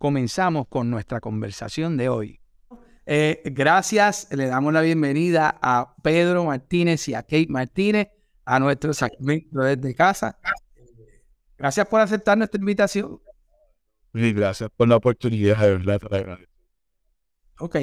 comenzamos 0.00 0.66
con 0.66 0.88
nuestra 0.88 1.20
conversación 1.20 1.98
de 1.98 2.08
hoy. 2.08 2.40
Eh, 3.04 3.42
gracias, 3.44 4.28
le 4.30 4.46
damos 4.46 4.72
la 4.72 4.80
bienvenida 4.80 5.58
a 5.60 5.94
Pedro 6.02 6.46
Martínez 6.46 7.06
y 7.08 7.14
a 7.14 7.22
Kate 7.22 7.48
Martínez 7.50 8.08
a 8.46 8.58
nuestro 8.58 8.94
segmento 8.94 9.60
desde 9.60 9.94
casa. 9.94 10.38
Gracias 11.58 11.86
por 11.86 12.00
aceptar 12.00 12.38
nuestra 12.38 12.58
invitación. 12.58 13.20
Sí, 14.14 14.32
gracias 14.32 14.70
por 14.74 14.88
la 14.88 14.96
oportunidad, 14.96 15.58
de 15.58 15.78
verdad. 15.78 16.38
Ok, 17.58 17.76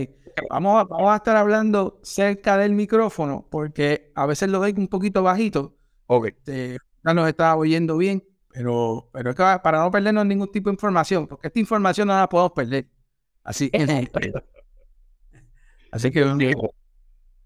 vamos 0.49 0.81
a, 0.81 0.83
vamos 0.85 1.11
a 1.11 1.17
estar 1.17 1.37
hablando 1.37 1.99
cerca 2.01 2.57
del 2.57 2.71
micrófono 2.71 3.45
porque 3.51 4.11
a 4.15 4.25
veces 4.25 4.49
lo 4.49 4.59
ven 4.59 4.79
un 4.79 4.87
poquito 4.87 5.21
bajito. 5.21 5.77
Ok. 6.07 6.29
Eh, 6.47 6.79
ya 7.05 7.13
nos 7.13 7.29
está 7.29 7.55
oyendo 7.55 7.95
bien. 7.95 8.23
Pero, 8.57 9.07
pero 9.13 9.29
es 9.29 9.35
que 9.35 9.43
para 9.61 9.77
no 9.77 9.91
perdernos 9.91 10.25
ningún 10.25 10.51
tipo 10.51 10.71
de 10.71 10.73
información, 10.73 11.27
porque 11.27 11.45
esta 11.45 11.59
información 11.59 12.07
no 12.07 12.15
la 12.15 12.27
podemos 12.27 12.53
perder. 12.53 12.87
Así, 13.43 13.69
así 15.91 16.09
que 16.09 16.23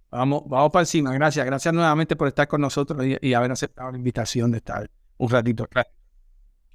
vamos, 0.10 0.44
vamos 0.48 0.72
para 0.72 0.84
encima. 0.84 1.14
Gracias, 1.14 1.46
gracias 1.46 1.74
nuevamente 1.74 2.16
por 2.16 2.30
estar 2.30 2.48
con 2.48 2.62
nosotros 2.62 3.06
y, 3.22 3.34
haber 3.34 3.52
aceptado 3.52 3.92
la 3.92 3.98
invitación 3.98 4.52
de 4.52 4.60
estar 4.60 4.90
un 5.18 5.30
ratito. 5.30 5.68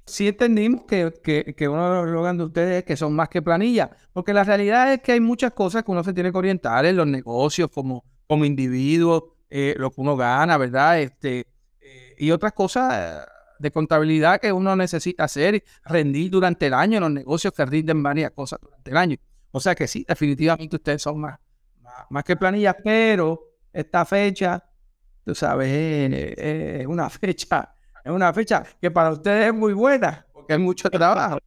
Sí 0.05 0.27
entendimos 0.27 0.85
que, 0.85 1.11
que, 1.23 1.55
que 1.55 1.67
uno 1.67 1.89
de 1.89 1.95
los 1.95 2.09
slogans 2.11 2.37
de 2.37 2.43
ustedes 2.43 2.77
es 2.77 2.83
que 2.83 2.95
son 2.95 3.15
más 3.15 3.29
que 3.29 3.41
planilla, 3.41 3.89
porque 4.13 4.33
la 4.33 4.43
realidad 4.43 4.93
es 4.93 5.01
que 5.01 5.13
hay 5.13 5.19
muchas 5.19 5.51
cosas 5.53 5.83
que 5.83 5.89
uno 5.89 6.03
se 6.03 6.13
tiene 6.13 6.31
que 6.31 6.37
orientar 6.37 6.85
en 6.85 6.95
los 6.95 7.07
negocios 7.07 7.71
como, 7.73 8.05
como 8.27 8.45
individuo, 8.45 9.35
eh, 9.49 9.73
lo 9.79 9.89
que 9.89 9.99
uno 9.99 10.15
gana, 10.15 10.57
¿verdad? 10.57 10.99
Este, 10.99 11.47
eh, 11.81 12.15
y 12.19 12.29
otras 12.29 12.53
cosas 12.53 13.25
de 13.59 13.71
contabilidad 13.71 14.39
que 14.39 14.51
uno 14.51 14.75
necesita 14.75 15.25
hacer, 15.25 15.63
rendir 15.85 16.31
durante 16.31 16.67
el 16.67 16.73
año, 16.73 16.99
los 16.99 17.11
negocios 17.11 17.53
que 17.53 17.65
rinden 17.65 18.01
varias 18.03 18.31
cosas 18.31 18.59
durante 18.61 18.91
el 18.91 18.97
año. 18.97 19.17
O 19.51 19.59
sea 19.59 19.75
que 19.75 19.87
sí, 19.87 20.05
definitivamente 20.07 20.75
ustedes 20.75 21.01
son 21.01 21.19
más, 21.19 21.39
más, 22.09 22.23
que 22.23 22.35
planillas, 22.35 22.75
pero 22.83 23.41
esta 23.73 24.05
fecha, 24.05 24.63
tú 25.23 25.33
sabes, 25.33 25.69
es, 25.69 26.87
una 26.87 27.09
fecha, 27.09 27.75
es 28.03 28.11
una 28.11 28.33
fecha 28.33 28.63
que 28.79 28.91
para 28.91 29.11
ustedes 29.11 29.47
es 29.47 29.53
muy 29.53 29.73
buena, 29.73 30.25
porque 30.33 30.53
hay 30.53 30.59
mucho 30.59 30.89
trabajo. 30.89 31.39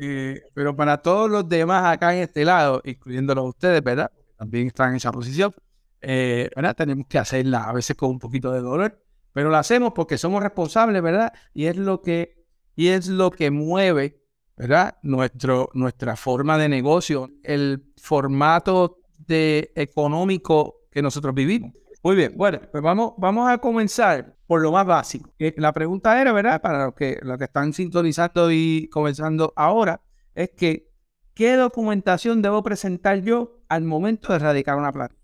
Eh, 0.00 0.42
pero 0.54 0.76
para 0.76 0.98
todos 0.98 1.28
los 1.28 1.48
demás 1.48 1.84
acá 1.84 2.14
en 2.14 2.22
este 2.22 2.44
lado, 2.44 2.80
incluyéndolos 2.84 3.48
ustedes, 3.48 3.82
¿verdad? 3.82 4.12
También 4.36 4.68
están 4.68 4.90
en 4.90 4.96
esa 4.96 5.10
posición, 5.10 5.52
eh, 6.00 6.48
¿verdad? 6.54 6.76
Tenemos 6.76 7.06
que 7.08 7.18
hacerla 7.18 7.64
a 7.64 7.72
veces 7.72 7.96
con 7.96 8.10
un 8.10 8.18
poquito 8.18 8.52
de 8.52 8.60
dolor, 8.60 8.96
pero 9.38 9.50
lo 9.50 9.56
hacemos 9.56 9.92
porque 9.92 10.18
somos 10.18 10.42
responsables, 10.42 11.00
¿verdad? 11.00 11.32
Y 11.54 11.66
es 11.66 11.76
lo 11.76 12.02
que, 12.02 12.44
y 12.74 12.88
es 12.88 13.06
lo 13.06 13.30
que 13.30 13.52
mueve, 13.52 14.20
¿verdad? 14.56 14.98
Nuestro, 15.02 15.70
nuestra 15.74 16.16
forma 16.16 16.58
de 16.58 16.68
negocio, 16.68 17.30
el 17.44 17.84
formato 18.02 18.98
de 19.16 19.70
económico 19.76 20.88
que 20.90 21.02
nosotros 21.02 21.36
vivimos. 21.36 21.72
Muy 22.02 22.16
bien, 22.16 22.34
bueno, 22.36 22.58
pues 22.72 22.82
vamos, 22.82 23.12
vamos 23.16 23.48
a 23.48 23.58
comenzar 23.58 24.34
por 24.44 24.60
lo 24.60 24.72
más 24.72 24.84
básico. 24.84 25.32
La 25.56 25.72
pregunta 25.72 26.20
era, 26.20 26.32
¿verdad? 26.32 26.60
Para 26.60 26.86
los 26.86 26.94
que, 26.96 27.20
los 27.22 27.38
que 27.38 27.44
están 27.44 27.72
sintonizando 27.72 28.50
y 28.50 28.88
comenzando 28.90 29.52
ahora, 29.54 30.00
es 30.34 30.50
que, 30.50 30.90
¿qué 31.34 31.54
documentación 31.54 32.42
debo 32.42 32.64
presentar 32.64 33.22
yo 33.22 33.60
al 33.68 33.84
momento 33.84 34.32
de 34.32 34.40
radicar 34.40 34.76
una 34.76 34.90
planta? 34.90 35.17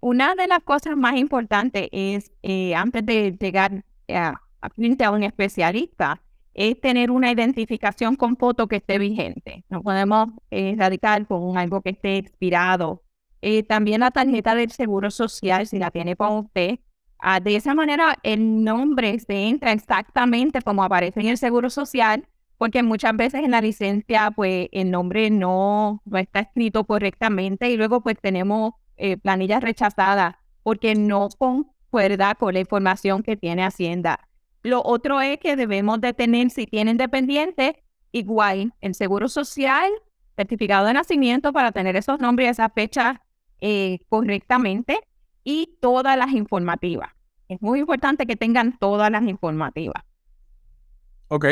Una 0.00 0.34
de 0.34 0.46
las 0.46 0.60
cosas 0.64 0.96
más 0.96 1.16
importantes 1.16 1.88
es, 1.92 2.32
eh, 2.42 2.74
antes 2.74 3.06
de 3.06 3.36
llegar 3.38 3.84
a, 4.08 4.40
frente 4.74 5.04
a 5.04 5.10
un 5.10 5.22
especialista, 5.22 6.20
es 6.54 6.80
tener 6.80 7.10
una 7.10 7.30
identificación 7.30 8.16
con 8.16 8.36
foto 8.36 8.66
que 8.66 8.76
esté 8.76 8.98
vigente. 8.98 9.64
No 9.68 9.82
podemos 9.82 10.30
eh, 10.50 10.74
radicar 10.76 11.26
con 11.26 11.56
algo 11.56 11.80
que 11.80 11.90
esté 11.90 12.16
expirado. 12.16 13.02
Eh, 13.42 13.62
también 13.62 14.00
la 14.00 14.10
tarjeta 14.10 14.54
del 14.54 14.70
Seguro 14.70 15.10
Social, 15.10 15.66
si 15.66 15.78
la 15.78 15.90
tiene 15.90 16.16
con 16.16 16.38
usted. 16.38 16.80
Ah, 17.18 17.40
de 17.40 17.56
esa 17.56 17.74
manera, 17.74 18.16
el 18.22 18.64
nombre 18.64 19.18
se 19.20 19.48
entra 19.48 19.72
exactamente 19.72 20.62
como 20.62 20.82
aparece 20.82 21.20
en 21.20 21.28
el 21.28 21.38
Seguro 21.38 21.70
Social, 21.70 22.26
porque 22.58 22.82
muchas 22.82 23.16
veces 23.16 23.42
en 23.44 23.52
la 23.52 23.60
licencia, 23.60 24.30
pues, 24.30 24.68
el 24.72 24.90
nombre 24.90 25.30
no, 25.30 26.02
no 26.04 26.18
está 26.18 26.40
escrito 26.40 26.84
correctamente 26.84 27.70
y 27.70 27.76
luego, 27.76 28.02
pues, 28.02 28.16
tenemos 28.20 28.74
eh, 29.02 29.16
planillas 29.16 29.62
porque 30.62 30.94
no 30.94 31.30
concuerda 31.38 32.34
con 32.34 32.52
la 32.52 32.60
información 32.60 33.22
que 33.22 33.34
tiene 33.34 33.64
Hacienda. 33.64 34.28
Lo 34.62 34.82
otro 34.84 35.22
es 35.22 35.38
que 35.38 35.56
debemos 35.56 36.02
de 36.02 36.12
tener, 36.12 36.50
si 36.50 36.66
tienen 36.66 36.98
dependiente, 36.98 37.82
igual 38.12 38.74
el 38.82 38.94
seguro 38.94 39.30
social, 39.30 39.90
certificado 40.36 40.86
de 40.86 40.92
nacimiento 40.92 41.50
para 41.50 41.72
tener 41.72 41.96
esos 41.96 42.20
nombres 42.20 42.48
y 42.48 42.50
esas 42.50 42.70
fechas 42.74 43.16
eh, 43.60 44.00
correctamente 44.10 45.00
y 45.44 45.78
todas 45.80 46.18
las 46.18 46.32
informativas. 46.32 47.10
Es 47.48 47.62
muy 47.62 47.80
importante 47.80 48.26
que 48.26 48.36
tengan 48.36 48.78
todas 48.78 49.10
las 49.10 49.22
informativas. 49.22 50.04
Ok, 51.28 51.46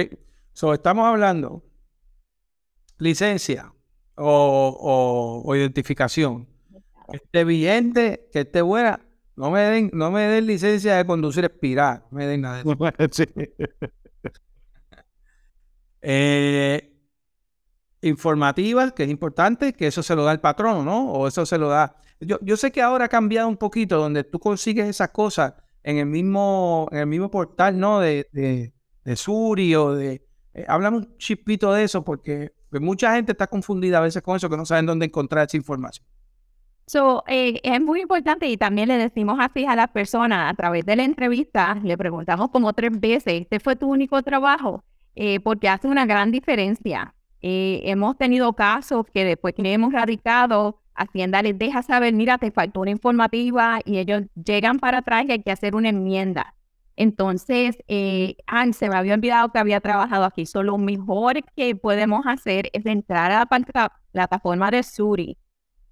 so 0.53 0.75
estamos 0.75 1.07
hablando 1.07 1.65
licencia 2.99 3.73
o 4.17 5.51
identificación 5.57 6.47
que 7.11 7.17
esté 7.17 7.45
vigente, 7.45 8.29
que 8.33 8.41
esté 8.41 8.63
buena. 8.63 9.01
No 9.37 9.51
me 9.51 9.61
den, 9.61 9.91
no 9.93 10.11
me 10.11 10.23
den 10.23 10.47
licencia 10.47 10.97
de 10.97 11.07
conducir 11.07 11.45
espiral, 11.45 12.05
no 12.11 12.19
me 12.19 12.27
den 12.27 12.41
nada 12.41 12.63
de 12.63 13.05
eso. 13.05 13.25
Eh, 16.01 16.97
informativas, 18.03 18.93
que 18.93 19.03
es 19.03 19.11
importante, 19.11 19.73
que 19.73 19.89
eso 19.89 20.01
se 20.03 20.15
lo 20.15 20.25
da 20.25 20.31
el 20.31 20.41
patrón, 20.41 20.85
¿no? 20.85 21.11
O 21.11 21.27
eso 21.27 21.45
se 21.45 21.59
lo 21.59 21.69
da. 21.69 21.97
Yo, 22.21 22.39
yo 22.41 22.57
sé 22.57 22.71
que 22.71 22.81
ahora 22.81 23.07
ha 23.07 23.09
cambiado 23.09 23.49
un 23.49 23.57
poquito, 23.57 23.99
donde 23.99 24.23
tú 24.23 24.39
consigues 24.39 24.87
esas 24.89 25.11
cosas 25.11 25.55
en 25.83 25.99
el 25.99 26.07
mismo, 26.07 26.89
en 26.93 26.99
el 26.99 27.07
mismo 27.07 27.31
portal, 27.31 27.79
¿no? 27.79 27.99
De, 27.99 28.29
de, 28.33 28.73
de 29.05 29.17
Suri 29.17 29.75
o 29.75 29.93
de. 29.93 30.25
Eh, 30.55 30.65
hablamos 30.69 31.03
un 31.03 31.19
chipito 31.19 31.73
de 31.73 31.85
eso, 31.85 32.05
porque 32.05 32.53
pues, 32.71 32.81
mucha 32.81 33.15
gente 33.15 33.33
está 33.33 33.47
confundida 33.49 33.99
a 33.99 34.03
veces 34.03 34.23
con 34.23 34.37
eso, 34.37 34.49
que 34.49 34.57
no 34.57 34.67
saben 34.67 34.87
dónde 34.87 35.07
encontrar 35.07 35.47
esa 35.47 35.57
información. 35.57 36.07
So, 36.89 37.23
eh, 37.27 37.61
es 37.65 37.83
muy 37.83 38.01
importante 38.01 38.49
y 38.49 38.57
también 38.57 38.89
le 38.89 38.97
decimos 38.97 39.37
así 39.41 39.67
a 39.67 39.77
las 39.77 39.91
personas 39.91 40.51
a 40.51 40.55
través 40.55 40.87
de 40.87 40.97
la 40.97 41.05
entrevista, 41.05 41.75
le 41.85 41.99
preguntamos 41.99 42.49
como 42.49 42.73
tres 42.73 42.99
veces, 42.99 43.43
¿este 43.43 43.61
fue 43.61 43.77
tu 43.77 43.89
único 43.91 44.23
trabajo? 44.23 44.83
Eh, 45.15 45.39
porque 45.41 45.69
hace 45.69 45.87
una 45.87 46.07
gran 46.07 46.31
diferencia. 46.31 47.15
Eh, 47.43 47.83
hemos 47.85 48.17
tenido 48.17 48.55
casos 48.55 49.05
que 49.13 49.27
después 49.27 49.53
que 49.55 49.71
hemos 49.71 49.93
radicado, 49.93 50.81
Hacienda 50.95 51.43
les 51.43 51.59
deja 51.59 51.83
saber, 51.83 52.15
mira, 52.15 52.39
te 52.39 52.51
faltó 52.51 52.81
una 52.81 52.91
informativa 52.91 53.81
y 53.85 53.99
ellos 53.99 54.23
llegan 54.35 54.79
para 54.79 54.99
atrás 54.99 55.27
y 55.29 55.33
hay 55.33 55.43
que 55.43 55.53
hacer 55.53 55.75
una 55.75 55.91
enmienda. 55.91 56.55
Entonces, 56.97 57.77
eh, 57.89 58.37
se 58.73 58.89
me 58.89 58.97
había 58.97 59.13
olvidado 59.15 59.53
que 59.53 59.59
había 59.59 59.81
trabajado 59.81 60.25
aquí. 60.25 60.47
So, 60.47 60.63
lo 60.63 60.79
mejor 60.79 61.45
que 61.55 61.77
podemos 61.77 62.27
hacer 62.27 62.71
es 62.73 62.87
entrar 62.87 63.31
a 63.31 63.47
la 63.47 63.91
plataforma 64.11 64.71
de 64.71 64.83
Suri 64.83 65.37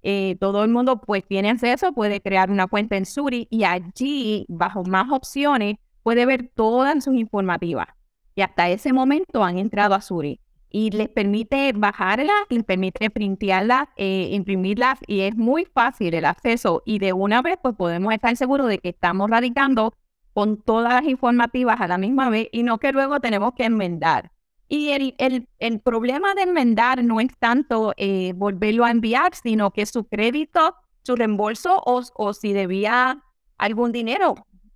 eh, 0.03 0.37
todo 0.39 0.63
el 0.63 0.69
mundo 0.69 1.01
pues 1.01 1.25
tiene 1.25 1.49
acceso, 1.49 1.93
puede 1.93 2.21
crear 2.21 2.51
una 2.51 2.67
cuenta 2.67 2.97
en 2.97 3.05
Suri 3.05 3.47
y 3.49 3.63
allí, 3.63 4.45
bajo 4.47 4.83
más 4.83 5.11
opciones, 5.11 5.77
puede 6.03 6.25
ver 6.25 6.49
todas 6.53 7.03
sus 7.03 7.15
informativas. 7.15 7.87
Y 8.35 8.41
hasta 8.41 8.69
ese 8.69 8.93
momento 8.93 9.43
han 9.43 9.57
entrado 9.57 9.95
a 9.95 10.01
Suri 10.01 10.39
y 10.69 10.91
les 10.91 11.09
permite 11.09 11.71
bajarlas, 11.73 12.35
les 12.49 12.63
permite 12.63 13.09
printearlas, 13.09 13.87
eh, 13.97 14.29
imprimirlas 14.31 14.99
y 15.07 15.21
es 15.21 15.35
muy 15.35 15.65
fácil 15.65 16.13
el 16.13 16.25
acceso 16.25 16.83
y 16.85 16.99
de 16.99 17.13
una 17.13 17.41
vez 17.41 17.57
pues 17.61 17.75
podemos 17.75 18.13
estar 18.13 18.35
seguros 18.35 18.67
de 18.67 18.77
que 18.79 18.89
estamos 18.89 19.29
radicando 19.29 19.93
con 20.33 20.61
todas 20.61 20.93
las 20.93 21.05
informativas 21.05 21.81
a 21.81 21.87
la 21.87 21.97
misma 21.97 22.29
vez 22.29 22.47
y 22.51 22.63
no 22.63 22.77
que 22.77 22.91
luego 22.91 23.19
tenemos 23.19 23.53
que 23.53 23.65
enmendar. 23.65 24.31
Y 24.67 24.89
el, 24.89 25.15
el, 25.17 25.47
el, 25.59 25.79
problema 25.79 26.35
de 26.35 26.41
enmendar 26.41 27.03
no 27.03 27.19
es 27.19 27.29
tanto 27.39 27.93
eh, 27.95 28.33
volverlo 28.35 28.83
a 28.83 28.91
enviar, 28.91 29.33
sino 29.33 29.71
que 29.71 29.85
su 29.85 30.05
crédito, 30.05 30.75
su 31.03 31.15
reembolso 31.15 31.81
o, 31.85 32.01
o 32.15 32.33
si 32.33 32.51
debía 32.51 33.23
algún 33.57 33.91
dinero, 33.91 34.35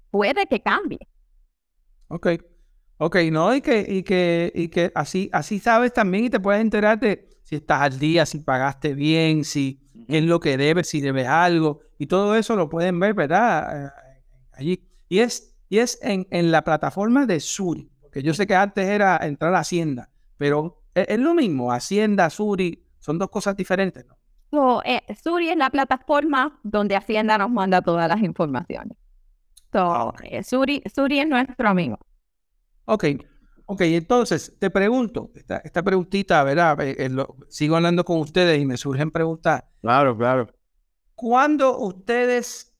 puede 0.09 0.45
que 0.47 0.61
cambie. 0.61 1.07
Ok, 2.07 2.27
ok, 2.97 3.17
no, 3.31 3.53
y 3.53 3.61
que, 3.61 3.85
y 3.87 4.03
que, 4.03 4.51
y 4.55 4.69
que 4.69 4.91
así, 4.95 5.29
así 5.33 5.59
sabes 5.59 5.93
también 5.93 6.25
y 6.25 6.29
te 6.29 6.39
puedes 6.39 6.61
enterar 6.61 6.99
de 6.99 7.29
si 7.43 7.55
estás 7.55 7.81
al 7.81 7.99
día, 7.99 8.25
si 8.25 8.39
pagaste 8.39 8.93
bien, 8.93 9.43
si 9.43 9.81
es 10.07 10.23
lo 10.23 10.39
que 10.39 10.55
debes, 10.55 10.87
si 10.87 11.01
debes 11.01 11.27
algo. 11.27 11.81
Y 11.97 12.07
todo 12.07 12.35
eso 12.35 12.55
lo 12.55 12.69
pueden 12.69 12.97
ver, 12.99 13.13
¿verdad? 13.13 13.87
Eh, 13.87 13.91
allí. 14.53 14.87
Y 15.09 15.19
es, 15.19 15.53
y 15.67 15.79
es 15.79 15.99
en, 16.01 16.27
en 16.31 16.51
la 16.51 16.63
plataforma 16.63 17.25
de 17.25 17.41
Suri, 17.41 17.90
porque 18.11 18.23
yo 18.23 18.33
sé 18.33 18.45
que 18.45 18.55
antes 18.55 18.85
era 18.89 19.17
entrar 19.23 19.55
a 19.55 19.59
Hacienda, 19.59 20.09
pero 20.35 20.83
es, 20.93 21.07
es 21.07 21.19
lo 21.19 21.33
mismo, 21.33 21.71
Hacienda, 21.71 22.29
Suri, 22.29 22.83
son 22.99 23.17
dos 23.17 23.29
cosas 23.29 23.55
diferentes, 23.55 24.05
¿no? 24.05 24.17
So, 24.51 24.81
eh, 24.83 25.01
Suri 25.23 25.47
es 25.47 25.55
la 25.55 25.69
plataforma 25.69 26.59
donde 26.61 26.97
Hacienda 26.97 27.37
nos 27.37 27.49
manda 27.49 27.81
todas 27.81 28.09
las 28.09 28.21
informaciones. 28.21 28.97
So, 29.71 30.13
eh, 30.23 30.43
Suri, 30.43 30.83
Suri 30.93 31.21
es 31.21 31.27
nuestro 31.29 31.69
amigo. 31.69 31.97
Ok, 32.83 33.05
ok, 33.65 33.79
entonces 33.83 34.57
te 34.59 34.69
pregunto, 34.69 35.31
esta, 35.33 35.59
esta 35.59 35.81
preguntita, 35.81 36.43
¿verdad? 36.43 36.81
Eh, 36.81 36.97
eh, 36.99 37.07
lo- 37.09 37.37
sigo 37.47 37.77
hablando 37.77 38.03
con 38.03 38.17
ustedes 38.19 38.59
y 38.61 38.65
me 38.65 38.75
surgen 38.75 39.09
preguntas. 39.09 39.63
Claro, 39.79 40.17
claro. 40.17 40.47
¿Cuándo 41.15 41.77
ustedes, 41.79 42.75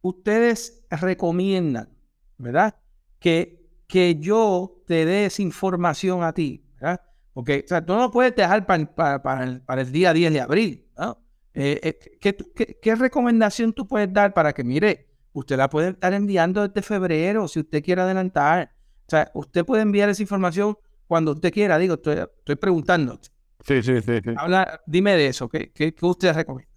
ustedes 0.00 0.84
recomiendan, 0.90 1.90
¿verdad? 2.38 2.74
Que, 3.20 3.63
que 3.94 4.16
yo 4.16 4.82
te 4.88 5.06
dé 5.06 5.26
esa 5.26 5.40
información 5.40 6.24
a 6.24 6.32
ti, 6.32 6.64
¿verdad? 6.80 7.00
Porque, 7.32 7.62
o 7.64 7.68
sea, 7.68 7.86
tú 7.86 7.92
no 7.92 8.00
lo 8.00 8.10
puedes 8.10 8.34
dejar 8.34 8.66
para, 8.66 8.92
para, 8.92 9.22
para 9.22 9.44
el, 9.44 9.60
para 9.60 9.82
el 9.82 9.92
día 9.92 10.12
10 10.12 10.32
de 10.32 10.40
abril, 10.40 10.84
¿no? 10.98 11.16
Eh, 11.54 11.78
eh, 11.80 12.18
¿qué, 12.20 12.34
qué, 12.56 12.76
qué 12.82 12.94
recomendación 12.96 13.72
tú 13.72 13.86
puedes 13.86 14.12
dar 14.12 14.34
para 14.34 14.52
que, 14.52 14.64
mire, 14.64 15.06
usted 15.32 15.56
la 15.56 15.70
puede 15.70 15.90
estar 15.90 16.12
enviando 16.12 16.66
desde 16.66 16.82
febrero, 16.82 17.46
si 17.46 17.60
usted 17.60 17.84
quiere 17.84 18.00
adelantar? 18.00 18.72
O 19.06 19.10
sea, 19.10 19.30
usted 19.32 19.64
puede 19.64 19.82
enviar 19.82 20.08
esa 20.08 20.22
información 20.22 20.76
cuando 21.06 21.30
usted 21.30 21.52
quiera, 21.52 21.78
digo, 21.78 21.94
estoy, 21.94 22.16
estoy 22.16 22.56
preguntando. 22.56 23.20
Sí, 23.60 23.80
sí, 23.80 24.00
sí. 24.00 24.18
sí. 24.24 24.30
Habla, 24.36 24.82
dime 24.86 25.12
de 25.12 25.28
eso, 25.28 25.48
¿qué, 25.48 25.70
qué, 25.70 25.94
qué 25.94 26.04
usted 26.04 26.34
recomienda? 26.34 26.74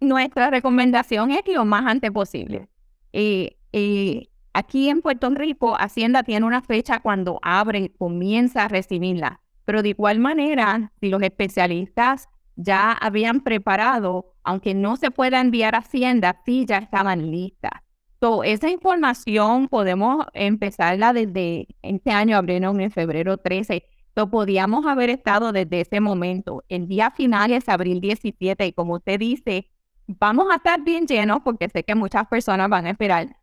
Nuestra 0.00 0.50
recomendación 0.50 1.30
es 1.30 1.42
lo 1.54 1.64
más 1.64 1.86
antes 1.86 2.10
posible. 2.10 2.68
Y, 3.12 3.56
y 3.70 4.28
aquí 4.56 4.88
en 4.88 5.02
Puerto 5.02 5.28
Rico, 5.28 5.76
Hacienda 5.78 6.22
tiene 6.22 6.46
una 6.46 6.62
fecha 6.62 7.00
cuando 7.00 7.38
abre, 7.42 7.92
comienza 7.98 8.64
a 8.64 8.68
recibirla. 8.68 9.40
Pero 9.66 9.82
de 9.82 9.90
igual 9.90 10.18
manera, 10.18 10.92
si 10.98 11.10
los 11.10 11.20
especialistas 11.22 12.28
ya 12.54 12.92
habían 12.92 13.42
preparado, 13.42 14.32
aunque 14.44 14.72
no 14.72 14.96
se 14.96 15.10
pueda 15.10 15.42
enviar 15.42 15.74
a 15.74 15.78
Hacienda, 15.78 16.40
sí 16.46 16.64
ya 16.66 16.78
estaban 16.78 17.30
listas. 17.30 17.82
So, 18.18 18.44
esa 18.44 18.70
información 18.70 19.68
podemos 19.68 20.24
empezarla 20.32 21.12
desde 21.12 21.68
este 21.82 22.10
año, 22.12 22.38
abrieron 22.38 22.80
en 22.80 22.90
febrero 22.90 23.36
13. 23.36 23.84
So, 24.14 24.30
podíamos 24.30 24.86
haber 24.86 25.10
estado 25.10 25.52
desde 25.52 25.82
ese 25.82 26.00
momento. 26.00 26.64
El 26.70 26.88
día 26.88 27.10
final 27.10 27.52
es 27.52 27.68
abril 27.68 28.00
17 28.00 28.66
y 28.66 28.72
como 28.72 28.94
usted 28.94 29.18
dice, 29.18 29.68
vamos 30.06 30.46
a 30.50 30.56
estar 30.56 30.82
bien 30.82 31.06
llenos 31.06 31.40
porque 31.44 31.68
sé 31.68 31.84
que 31.84 31.94
muchas 31.94 32.26
personas 32.26 32.70
van 32.70 32.86
a 32.86 32.90
esperar 32.90 33.36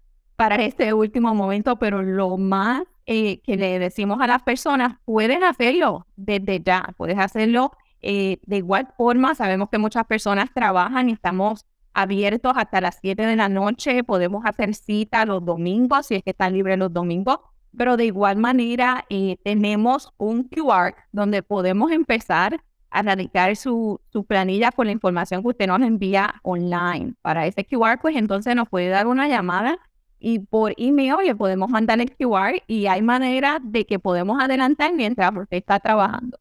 para 0.49 0.61
este 0.61 0.93
último 0.93 1.33
momento, 1.33 1.77
pero 1.77 2.01
lo 2.01 2.37
más 2.37 2.83
eh, 3.05 3.39
que 3.43 3.55
le 3.55 3.79
decimos 3.79 4.19
a 4.19 4.27
las 4.27 4.43
personas, 4.43 4.97
pueden 5.05 5.41
hacerlo 5.41 6.05
desde 6.17 6.59
ya, 6.59 6.93
puedes 6.97 7.17
hacerlo 7.17 7.71
eh, 8.01 8.39
de 8.45 8.57
igual 8.57 8.89
forma. 8.97 9.35
Sabemos 9.35 9.69
que 9.69 9.77
muchas 9.77 10.05
personas 10.05 10.49
trabajan 10.53 11.07
y 11.09 11.13
estamos 11.13 11.65
abiertos 11.93 12.51
hasta 12.57 12.81
las 12.81 12.97
7 13.01 13.25
de 13.25 13.37
la 13.37 13.47
noche, 13.47 14.03
podemos 14.03 14.43
hacer 14.45 14.75
cita 14.75 15.25
los 15.25 15.45
domingos, 15.45 16.07
si 16.07 16.15
es 16.15 16.23
que 16.23 16.31
están 16.31 16.51
libres 16.51 16.77
los 16.77 16.91
domingos, 16.91 17.39
pero 17.77 17.95
de 17.95 18.03
igual 18.03 18.35
manera 18.35 19.05
eh, 19.09 19.37
tenemos 19.45 20.11
un 20.17 20.43
QR 20.49 20.93
donde 21.13 21.41
podemos 21.41 21.89
empezar 21.89 22.61
a 22.89 23.01
radicar 23.01 23.55
su, 23.55 24.01
su 24.11 24.25
planilla 24.25 24.73
con 24.73 24.87
la 24.87 24.91
información 24.91 25.41
que 25.41 25.47
usted 25.47 25.67
nos 25.67 25.81
envía 25.81 26.41
online. 26.43 27.13
Para 27.21 27.47
ese 27.47 27.63
QR, 27.63 27.97
pues 28.01 28.17
entonces 28.17 28.53
nos 28.57 28.67
puede 28.67 28.89
dar 28.89 29.07
una 29.07 29.29
llamada 29.29 29.79
y 30.23 30.39
por 30.39 30.73
email 30.77 31.15
le 31.25 31.35
podemos 31.35 31.69
mandar 31.69 31.99
el 32.01 32.15
QR 32.15 32.63
y 32.67 32.87
hay 32.87 33.01
manera 33.01 33.59
de 33.61 33.85
que 33.85 33.99
podemos 33.99 34.41
adelantar 34.41 34.93
mientras 34.93 35.31
usted 35.35 35.57
está 35.57 35.79
trabajando. 35.79 36.37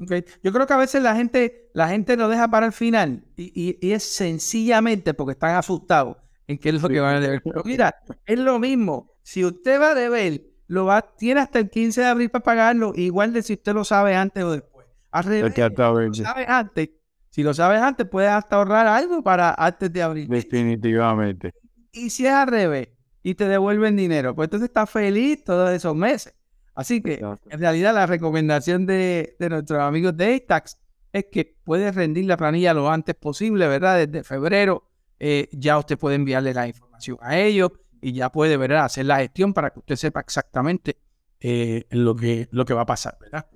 Ok, 0.00 0.12
Yo 0.44 0.52
creo 0.52 0.66
que 0.66 0.72
a 0.74 0.76
veces 0.76 1.02
la 1.02 1.16
gente, 1.16 1.70
la 1.74 1.88
gente 1.88 2.16
lo 2.16 2.28
deja 2.28 2.48
para 2.48 2.66
el 2.66 2.72
final 2.72 3.24
y, 3.36 3.52
y- 3.54 3.78
y 3.80 3.92
es 3.92 4.04
sencillamente 4.04 5.12
porque 5.14 5.32
están 5.32 5.56
asustados 5.56 6.16
en 6.46 6.58
qué 6.58 6.68
es 6.70 6.80
lo 6.80 6.88
que 6.88 7.00
van 7.00 7.16
a 7.16 7.20
deber. 7.20 7.42
Pero 7.42 7.62
mira, 7.64 7.94
es 8.24 8.38
lo 8.38 8.58
mismo. 8.58 9.10
Si 9.22 9.44
usted 9.44 9.80
va 9.80 9.90
a 9.90 9.94
deber, 9.94 10.42
lo 10.68 10.84
va, 10.86 11.02
tiene 11.16 11.40
hasta 11.40 11.58
el 11.58 11.68
15 11.70 12.00
de 12.02 12.06
abril 12.06 12.30
para 12.30 12.44
pagarlo, 12.44 12.92
igual 12.94 13.32
de 13.32 13.42
si 13.42 13.54
usted 13.54 13.74
lo 13.74 13.84
sabe 13.84 14.14
antes 14.14 14.44
o 14.44 14.52
después. 14.52 14.86
Al 15.10 15.24
revés, 15.24 15.54
si 15.54 15.60
lo 16.06 16.14
sabes 16.14 16.48
antes, 16.48 16.90
si 17.30 17.42
lo 17.42 17.54
sabes 17.54 17.80
antes, 17.80 18.06
puedes 18.08 18.30
hasta 18.30 18.56
ahorrar 18.56 18.86
algo 18.86 19.22
para 19.22 19.54
antes 19.54 19.92
de 19.92 20.02
abril. 20.02 20.28
Definitivamente. 20.28 21.54
Y 21.92 22.10
si 22.10 22.26
es 22.26 22.32
al 22.32 22.48
revés 22.48 22.88
y 23.22 23.34
te 23.34 23.48
devuelven 23.48 23.96
dinero, 23.96 24.34
pues 24.34 24.46
entonces 24.46 24.68
estás 24.68 24.90
feliz 24.90 25.44
todos 25.44 25.70
esos 25.70 25.94
meses. 25.94 26.34
Así 26.74 27.02
que 27.02 27.14
en 27.50 27.58
realidad 27.58 27.92
la 27.94 28.06
recomendación 28.06 28.86
de, 28.86 29.36
de 29.38 29.48
nuestros 29.48 29.80
amigos 29.80 30.16
de 30.16 30.36
ATAX 30.36 30.78
es 31.12 31.26
que 31.32 31.56
puedes 31.64 31.94
rendir 31.94 32.26
la 32.26 32.36
planilla 32.36 32.72
lo 32.74 32.88
antes 32.90 33.14
posible, 33.16 33.66
¿verdad? 33.66 34.06
Desde 34.06 34.22
febrero 34.22 34.84
eh, 35.18 35.48
ya 35.52 35.78
usted 35.78 35.98
puede 35.98 36.14
enviarle 36.16 36.54
la 36.54 36.68
información 36.68 37.18
a 37.20 37.36
ellos 37.38 37.72
y 38.00 38.12
ya 38.12 38.30
puede, 38.30 38.56
¿verdad? 38.56 38.84
Hacer 38.84 39.06
la 39.06 39.18
gestión 39.18 39.52
para 39.52 39.70
que 39.70 39.80
usted 39.80 39.96
sepa 39.96 40.20
exactamente 40.20 40.98
eh, 41.40 41.84
lo, 41.90 42.14
que, 42.14 42.48
lo 42.52 42.64
que 42.64 42.74
va 42.74 42.82
a 42.82 42.86
pasar, 42.86 43.18
¿verdad? 43.20 43.46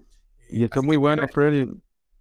Y 0.51 0.65
esto 0.65 0.81
es 0.81 0.87
muy 0.87 0.97
bueno, 0.97 1.27
Freddy, 1.29 1.69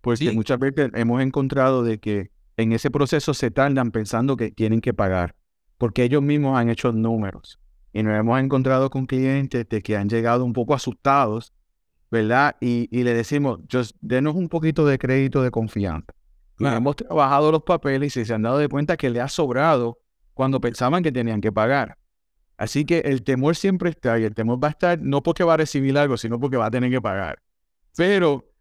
porque 0.01 0.17
Sí. 0.29 0.31
muchas 0.35 0.59
veces 0.59 0.91
hemos 0.93 1.21
encontrado 1.21 1.83
de 1.83 1.99
que 1.99 2.29
en 2.57 2.73
ese 2.73 2.91
proceso 2.91 3.33
se 3.33 3.49
tardan 3.49 3.89
pensando 3.91 4.37
que 4.37 4.51
tienen 4.51 4.81
que 4.81 4.93
pagar, 4.93 5.35
porque 5.81 6.03
ellos 6.03 6.21
mismos 6.21 6.59
han 6.59 6.69
hecho 6.69 6.91
números. 6.91 7.59
Y 7.91 8.03
nos 8.03 8.15
hemos 8.15 8.39
encontrado 8.39 8.91
con 8.91 9.07
clientes 9.07 9.67
de 9.67 9.81
que 9.81 9.97
han 9.97 10.07
llegado 10.09 10.45
un 10.45 10.53
poco 10.53 10.75
asustados, 10.75 11.55
¿verdad? 12.11 12.55
Y, 12.61 12.87
y 12.91 13.03
le 13.03 13.15
decimos, 13.15 13.61
just 13.67 13.95
denos 13.99 14.35
un 14.35 14.47
poquito 14.47 14.85
de 14.85 14.99
crédito 14.99 15.41
de 15.41 15.49
confianza. 15.49 16.13
Claro. 16.53 16.77
hemos 16.77 16.97
trabajado 16.97 17.51
los 17.51 17.63
papeles 17.63 18.15
y 18.15 18.25
se 18.25 18.31
han 18.31 18.43
dado 18.43 18.59
de 18.59 18.69
cuenta 18.69 18.95
que 18.95 19.09
le 19.09 19.21
ha 19.21 19.27
sobrado 19.27 19.97
cuando 20.35 20.61
pensaban 20.61 21.01
que 21.01 21.11
tenían 21.11 21.41
que 21.41 21.51
pagar. 21.51 21.97
Así 22.57 22.85
que 22.85 22.99
el 22.99 23.23
temor 23.23 23.55
siempre 23.55 23.89
está 23.89 24.19
y 24.19 24.23
el 24.23 24.35
temor 24.35 24.63
va 24.63 24.67
a 24.67 24.71
estar 24.71 25.01
no 25.01 25.23
porque 25.23 25.43
va 25.43 25.55
a 25.55 25.57
recibir 25.57 25.97
algo, 25.97 26.15
sino 26.15 26.39
porque 26.39 26.57
va 26.57 26.67
a 26.67 26.71
tener 26.71 26.91
que 26.91 27.01
pagar. 27.01 27.41
Pero, 27.97 28.53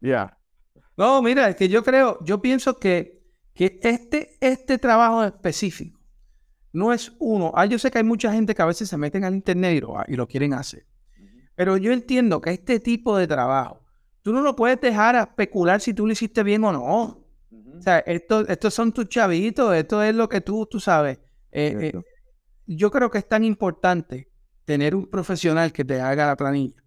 ya, 0.00 0.36
No, 0.96 1.22
mira, 1.22 1.48
es 1.48 1.54
que 1.54 1.68
yo 1.68 1.84
creo, 1.84 2.18
yo 2.24 2.42
pienso 2.42 2.76
que, 2.76 3.22
que 3.54 3.78
este, 3.84 4.36
este 4.40 4.78
trabajo 4.78 5.22
específico 5.22 5.95
no 6.76 6.92
es 6.92 7.12
uno. 7.18 7.52
Ah, 7.54 7.64
yo 7.64 7.78
sé 7.78 7.90
que 7.90 7.98
hay 7.98 8.04
mucha 8.04 8.30
gente 8.30 8.54
que 8.54 8.60
a 8.60 8.66
veces 8.66 8.90
se 8.90 8.98
meten 8.98 9.24
al 9.24 9.34
internet 9.34 9.76
y 9.76 9.80
lo, 9.80 9.96
y 10.06 10.14
lo 10.14 10.28
quieren 10.28 10.52
hacer. 10.52 10.86
Pero 11.54 11.78
yo 11.78 11.90
entiendo 11.90 12.42
que 12.42 12.50
este 12.50 12.80
tipo 12.80 13.16
de 13.16 13.26
trabajo, 13.26 13.80
tú 14.20 14.30
no 14.34 14.42
lo 14.42 14.54
puedes 14.54 14.78
dejar 14.82 15.16
a 15.16 15.22
especular 15.22 15.80
si 15.80 15.94
tú 15.94 16.06
lo 16.06 16.12
hiciste 16.12 16.42
bien 16.42 16.62
o 16.64 16.72
no. 16.72 17.24
O 17.78 17.80
sea, 17.80 18.00
esto, 18.00 18.46
estos 18.46 18.74
son 18.74 18.92
tus 18.92 19.08
chavitos, 19.08 19.74
esto 19.74 20.02
es 20.02 20.14
lo 20.14 20.28
que 20.28 20.42
tú, 20.42 20.66
tú 20.66 20.78
sabes. 20.78 21.18
Eh, 21.50 21.92
eh, 21.94 22.00
yo 22.66 22.90
creo 22.90 23.10
que 23.10 23.18
es 23.18 23.28
tan 23.28 23.42
importante 23.42 24.30
tener 24.66 24.94
un 24.94 25.06
profesional 25.06 25.72
que 25.72 25.84
te 25.84 25.98
haga 25.98 26.26
la 26.26 26.36
planilla, 26.36 26.82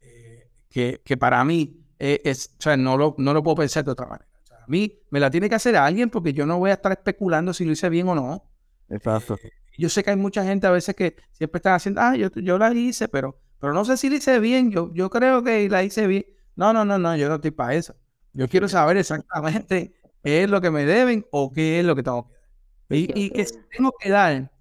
eh, 0.00 0.48
que, 0.68 1.00
que 1.04 1.16
para 1.16 1.44
mí 1.44 1.84
es, 1.98 2.54
o 2.56 2.62
sea, 2.62 2.76
no 2.76 2.96
lo, 2.96 3.16
no 3.18 3.34
lo 3.34 3.42
puedo 3.42 3.56
pensar 3.56 3.84
de 3.84 3.90
otra 3.90 4.06
manera. 4.06 4.28
O 4.44 4.46
sea, 4.46 4.58
a 4.58 4.66
mí 4.68 5.02
me 5.10 5.18
la 5.18 5.28
tiene 5.28 5.48
que 5.48 5.56
hacer 5.56 5.74
alguien 5.74 6.08
porque 6.08 6.32
yo 6.32 6.46
no 6.46 6.60
voy 6.60 6.70
a 6.70 6.74
estar 6.74 6.92
especulando 6.92 7.52
si 7.52 7.64
lo 7.64 7.72
hice 7.72 7.88
bien 7.88 8.08
o 8.08 8.14
no. 8.14 8.53
Exacto. 8.88 9.38
Yo 9.76 9.88
sé 9.88 10.04
que 10.04 10.10
hay 10.10 10.16
mucha 10.16 10.44
gente 10.44 10.66
a 10.66 10.70
veces 10.70 10.94
que 10.94 11.16
siempre 11.32 11.58
están 11.58 11.74
haciendo, 11.74 12.00
ah, 12.00 12.16
yo, 12.16 12.28
yo 12.36 12.58
la 12.58 12.72
hice, 12.72 13.08
pero, 13.08 13.40
pero 13.58 13.72
no 13.72 13.84
sé 13.84 13.96
si 13.96 14.08
la 14.08 14.16
hice 14.16 14.38
bien, 14.38 14.70
yo, 14.70 14.92
yo 14.94 15.10
creo 15.10 15.42
que 15.42 15.68
la 15.68 15.82
hice 15.82 16.06
bien. 16.06 16.24
No, 16.56 16.72
no, 16.72 16.84
no, 16.84 16.98
no, 16.98 17.16
yo 17.16 17.28
no 17.28 17.36
estoy 17.36 17.50
para 17.50 17.74
eso. 17.74 17.96
Yo 18.32 18.48
quiero 18.48 18.68
saber 18.68 18.96
exactamente 18.96 19.94
qué 20.22 20.44
es 20.44 20.50
lo 20.50 20.60
que 20.60 20.70
me 20.70 20.84
deben 20.84 21.26
o 21.30 21.52
qué 21.52 21.80
es 21.80 21.86
lo 21.86 21.96
que 21.96 22.02
tengo 22.02 22.28
que 22.28 22.34
dar. 22.34 22.98
Y, 22.98 23.24
y 23.26 23.30
que 23.30 23.44
si 23.44 23.56
tengo 23.76 23.92
que 23.98 24.10
dar, 24.10 24.52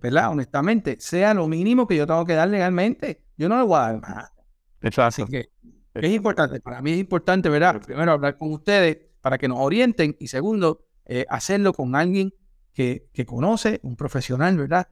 ¿verdad? 0.00 0.30
Honestamente, 0.30 0.96
sea 1.00 1.34
lo 1.34 1.48
mínimo 1.48 1.86
que 1.86 1.96
yo 1.96 2.06
tengo 2.06 2.24
que 2.24 2.34
dar 2.34 2.48
legalmente, 2.48 3.24
yo 3.36 3.48
no 3.48 3.58
le 3.58 3.64
voy 3.64 3.78
a 3.78 3.80
dar 3.80 4.00
más. 4.00 4.32
Así 4.80 5.22
Exacto. 5.22 5.26
que 5.26 5.50
es 5.94 6.12
importante, 6.12 6.60
para 6.60 6.82
mí 6.82 6.92
es 6.92 6.98
importante, 6.98 7.48
¿verdad? 7.48 7.80
Primero 7.84 8.12
hablar 8.12 8.36
con 8.36 8.52
ustedes 8.52 8.98
para 9.20 9.38
que 9.38 9.48
nos 9.48 9.58
orienten 9.58 10.16
y 10.20 10.28
segundo, 10.28 10.84
eh, 11.06 11.24
hacerlo 11.28 11.72
con 11.72 11.94
alguien 11.96 12.32
que, 12.76 13.26
conoce, 13.26 13.80
un 13.82 13.96
profesional, 13.96 14.56
¿verdad? 14.56 14.86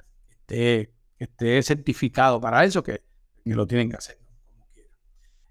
Que 0.47 0.81
esté, 0.81 0.95
esté 1.19 1.63
certificado 1.63 2.41
para 2.41 2.65
eso, 2.65 2.83
que, 2.83 3.03
que 3.45 3.55
lo 3.55 3.67
tienen 3.67 3.91
que 3.91 3.97
hacer. 3.97 4.19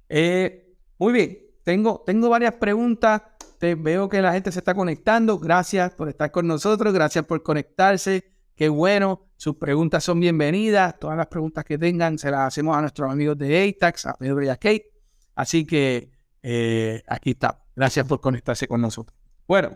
Eh, 0.09 0.75
muy 0.97 1.13
bien, 1.13 1.37
tengo, 1.63 2.03
tengo 2.05 2.29
varias 2.29 2.55
preguntas. 2.55 3.21
Te, 3.59 3.75
veo 3.75 4.09
que 4.09 4.21
la 4.21 4.33
gente 4.33 4.51
se 4.51 4.59
está 4.59 4.73
conectando. 4.73 5.37
Gracias 5.37 5.93
por 5.93 6.09
estar 6.09 6.31
con 6.31 6.47
nosotros, 6.47 6.93
gracias 6.93 7.25
por 7.25 7.43
conectarse. 7.43 8.25
Qué 8.55 8.67
bueno, 8.69 9.27
sus 9.37 9.55
preguntas 9.57 10.03
son 10.03 10.19
bienvenidas. 10.19 10.99
Todas 10.99 11.17
las 11.17 11.27
preguntas 11.27 11.63
que 11.63 11.77
tengan 11.77 12.17
se 12.17 12.31
las 12.31 12.41
hacemos 12.41 12.75
a 12.75 12.81
nuestros 12.81 13.11
amigos 13.11 13.37
de 13.37 13.69
ATAX, 13.69 14.07
a 14.07 14.13
Pedro 14.15 14.43
y 14.43 14.49
a 14.49 14.57
Kate. 14.57 14.91
Así 15.35 15.65
que 15.65 16.11
eh, 16.41 17.03
aquí 17.07 17.31
está. 17.31 17.63
Gracias 17.75 18.07
por 18.07 18.21
conectarse 18.21 18.67
con 18.67 18.81
nosotros. 18.81 19.17
Bueno, 19.47 19.71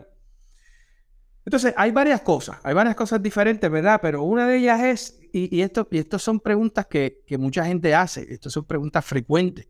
entonces 1.48 1.72
hay 1.78 1.92
varias 1.92 2.20
cosas, 2.20 2.58
hay 2.62 2.74
varias 2.74 2.94
cosas 2.94 3.22
diferentes, 3.22 3.70
¿verdad? 3.70 4.00
Pero 4.02 4.22
una 4.22 4.46
de 4.46 4.58
ellas 4.58 4.82
es, 4.84 5.18
y, 5.32 5.62
esto, 5.62 5.88
y 5.90 5.96
esto 5.96 6.18
son 6.18 6.40
preguntas 6.40 6.86
que, 6.86 7.24
mucha 7.38 7.64
gente 7.64 7.94
hace, 7.94 8.26
estas 8.34 8.52
son 8.52 8.66
preguntas 8.66 9.02
frecuentes. 9.02 9.66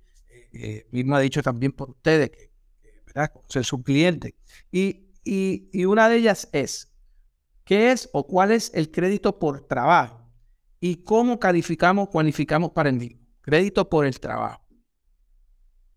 Eh, 0.53 0.89
mismo 0.91 1.15
ha 1.15 1.21
dicho 1.21 1.41
también 1.41 1.71
por 1.71 1.91
ustedes, 1.91 2.31
que, 2.31 2.51
¿verdad? 3.07 3.31
Ser 3.49 3.65
su 3.65 3.81
cliente. 3.85 4.35
Y, 4.73 5.13
y 5.23 5.85
una 5.85 6.09
de 6.09 6.17
ellas 6.17 6.49
es, 6.51 6.93
¿qué 7.63 7.93
es 7.93 8.11
o 8.13 8.27
cuál 8.27 8.51
es 8.51 8.73
el 8.75 8.91
crédito 8.91 9.39
por 9.39 9.69
trabajo? 9.69 10.29
¿Y 10.81 11.05
cómo 11.05 11.39
calificamos, 11.39 12.09
cualificamos 12.09 12.73
para 12.73 12.89
el 12.89 12.97
mismo? 12.97 13.21
Crédito 13.41 13.89
por 13.89 14.05
el 14.05 14.19
trabajo 14.19 14.68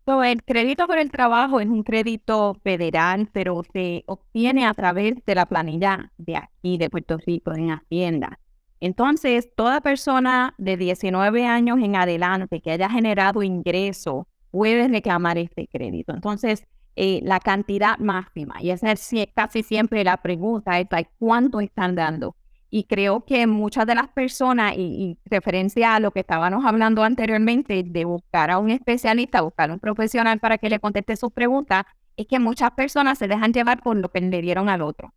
el 0.06 0.42
crédito 0.42 0.86
por 0.86 0.98
el 0.98 1.10
trabajo 1.10 1.60
es 1.60 1.68
un 1.68 1.82
crédito 1.82 2.54
federal, 2.62 3.28
pero 3.32 3.62
se 3.72 4.04
obtiene 4.06 4.66
a 4.66 4.74
través 4.74 5.14
de 5.24 5.34
la 5.34 5.46
planilla 5.46 6.12
de 6.18 6.36
aquí, 6.36 6.76
de 6.76 6.90
Puerto 6.90 7.18
Rico, 7.18 7.52
en 7.52 7.70
Hacienda. 7.70 8.38
Entonces, 8.80 9.48
toda 9.54 9.80
persona 9.80 10.54
de 10.58 10.76
19 10.76 11.46
años 11.46 11.78
en 11.80 11.94
adelante 11.94 12.60
que 12.60 12.72
haya 12.72 12.90
generado 12.90 13.44
ingreso 13.44 14.26
puede 14.50 14.88
reclamar 14.88 15.38
este 15.38 15.68
crédito. 15.68 16.12
Entonces, 16.12 16.66
eh, 16.96 17.20
la 17.22 17.38
cantidad 17.38 17.96
máxima, 17.98 18.56
y 18.60 18.70
esa 18.70 18.92
es 18.92 19.08
casi 19.34 19.62
siempre 19.62 20.02
la 20.04 20.16
pregunta, 20.16 20.80
es 20.80 20.88
¿cuánto 21.18 21.60
están 21.60 21.94
dando? 21.94 22.34
Y 22.74 22.84
creo 22.84 23.26
que 23.26 23.46
muchas 23.46 23.86
de 23.86 23.94
las 23.94 24.08
personas, 24.08 24.72
y, 24.78 25.18
referencia 25.26 25.94
a 25.94 26.00
lo 26.00 26.10
que 26.10 26.20
estábamos 26.20 26.64
hablando 26.64 27.04
anteriormente, 27.04 27.82
de 27.86 28.04
buscar 28.06 28.50
a 28.50 28.58
un 28.58 28.70
especialista, 28.70 29.42
buscar 29.42 29.68
a 29.68 29.74
un 29.74 29.78
profesional 29.78 30.40
para 30.40 30.56
que 30.56 30.70
le 30.70 30.80
conteste 30.80 31.14
sus 31.16 31.30
preguntas, 31.32 31.84
es 32.16 32.26
que 32.26 32.38
muchas 32.38 32.70
personas 32.70 33.18
se 33.18 33.28
dejan 33.28 33.52
llevar 33.52 33.82
por 33.82 33.98
lo 33.98 34.08
que 34.08 34.22
le 34.22 34.40
dieron 34.40 34.70
al 34.70 34.80
otro. 34.80 35.12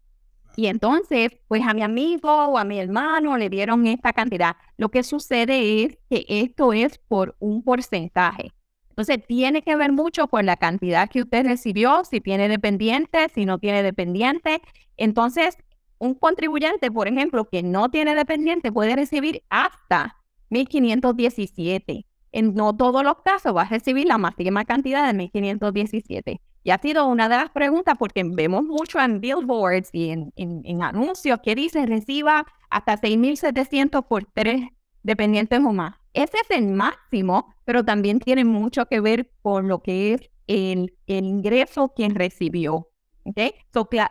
Y 0.58 0.68
entonces, 0.68 1.30
pues 1.48 1.64
a 1.66 1.74
mi 1.74 1.82
amigo 1.82 2.30
o 2.30 2.58
a 2.58 2.66
mi 2.66 2.78
hermano 2.78 3.38
le 3.38 3.50
dieron 3.50 3.88
esta 3.88 4.12
cantidad. 4.12 4.58
Lo 4.76 4.90
que 4.90 5.04
sucede 5.04 5.84
es 5.86 5.98
que 6.10 6.26
esto 6.28 6.74
es 6.74 6.98
por 7.08 7.38
un 7.40 7.64
porcentaje. 7.64 8.52
Entonces, 8.90 9.26
tiene 9.26 9.62
que 9.62 9.78
ver 9.78 9.94
mucho 9.94 10.28
con 10.28 10.46
la 10.46 10.58
cantidad 10.58 11.10
que 11.10 11.22
usted 11.22 11.46
recibió, 11.46 12.04
si 12.04 12.20
tiene 12.20 12.50
dependiente, 12.50 13.30
si 13.34 13.46
no 13.46 13.60
tiene 13.60 13.82
dependiente. 13.82 14.62
Entonces, 14.98 15.58
un 15.98 16.16
contribuyente, 16.16 16.92
por 16.92 17.08
ejemplo, 17.08 17.50
que 17.50 17.64
no 17.64 17.90
tiene 17.90 18.16
dependiente 18.16 18.72
puede 18.72 18.96
recibir 18.96 19.44
hasta 19.50 20.18
1.517. 20.50 22.06
En 22.32 22.54
no 22.54 22.76
todos 22.76 23.04
los 23.04 23.16
casos 23.24 23.56
va 23.56 23.64
a 23.64 23.70
recibir 23.70 24.08
la 24.08 24.18
máxima 24.18 24.66
cantidad 24.66 25.12
de 25.12 25.32
1.517. 25.32 26.42
Y 26.64 26.72
ha 26.72 26.80
sido 26.80 27.08
una 27.08 27.30
de 27.30 27.38
las 27.38 27.52
preguntas 27.52 27.96
porque 27.98 28.24
vemos 28.26 28.64
mucho 28.64 29.00
en 29.00 29.22
billboards 29.22 29.90
y 29.94 30.10
en, 30.10 30.82
anuncios 30.82 31.40
que 31.44 31.54
dice 31.54 31.86
reciba 31.86 32.46
hasta 32.70 33.00
6.700 33.00 34.06
por 34.08 34.26
tres 34.26 34.70
dependientes 35.04 35.60
o 35.60 35.72
más. 35.72 35.96
Ese 36.14 36.38
es 36.38 36.58
el 36.58 36.68
máximo, 36.68 37.54
pero 37.66 37.86
también 37.86 38.20
tiene 38.20 38.46
mucho 38.46 38.88
que 38.88 39.00
ver 39.00 39.32
con 39.44 39.68
lo 39.68 39.84
que 39.84 40.14
es 40.14 40.30
el, 40.48 40.96
el 41.06 41.26
ingreso 41.26 41.94
quien 41.96 42.16
recibió. 42.16 42.90
Okay. 43.28 43.56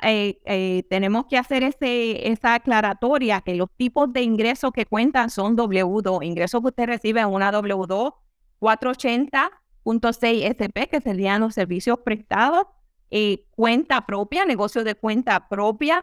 Eh, 0.03 0.41
eh, 0.45 0.83
tenemos 0.91 1.27
que 1.27 1.39
hacer 1.39 1.63
ese, 1.63 2.29
esa 2.33 2.55
aclaratoria 2.55 3.43
que 3.43 3.55
los 3.55 3.69
tipos 3.77 4.13
de 4.13 4.23
ingresos 4.23 4.73
que 4.73 4.87
cuentan 4.87 5.31
son 5.31 5.57
W2, 5.57 6.25
ingresos 6.25 6.61
que 6.61 6.67
usted 6.67 6.87
recibe 6.87 7.21
en 7.21 7.29
una 7.29 7.53
W2 7.53 8.13
480.6 8.61 10.43
SP, 10.51 10.89
que 10.89 11.01
serían 11.01 11.43
los 11.43 11.55
servicios 11.55 11.99
prestados, 12.01 12.67
eh, 13.11 13.47
cuenta 13.51 14.07
propia, 14.07 14.45
negocio 14.45 14.83
de 14.83 14.95
cuenta 14.95 15.49
propia 15.49 16.03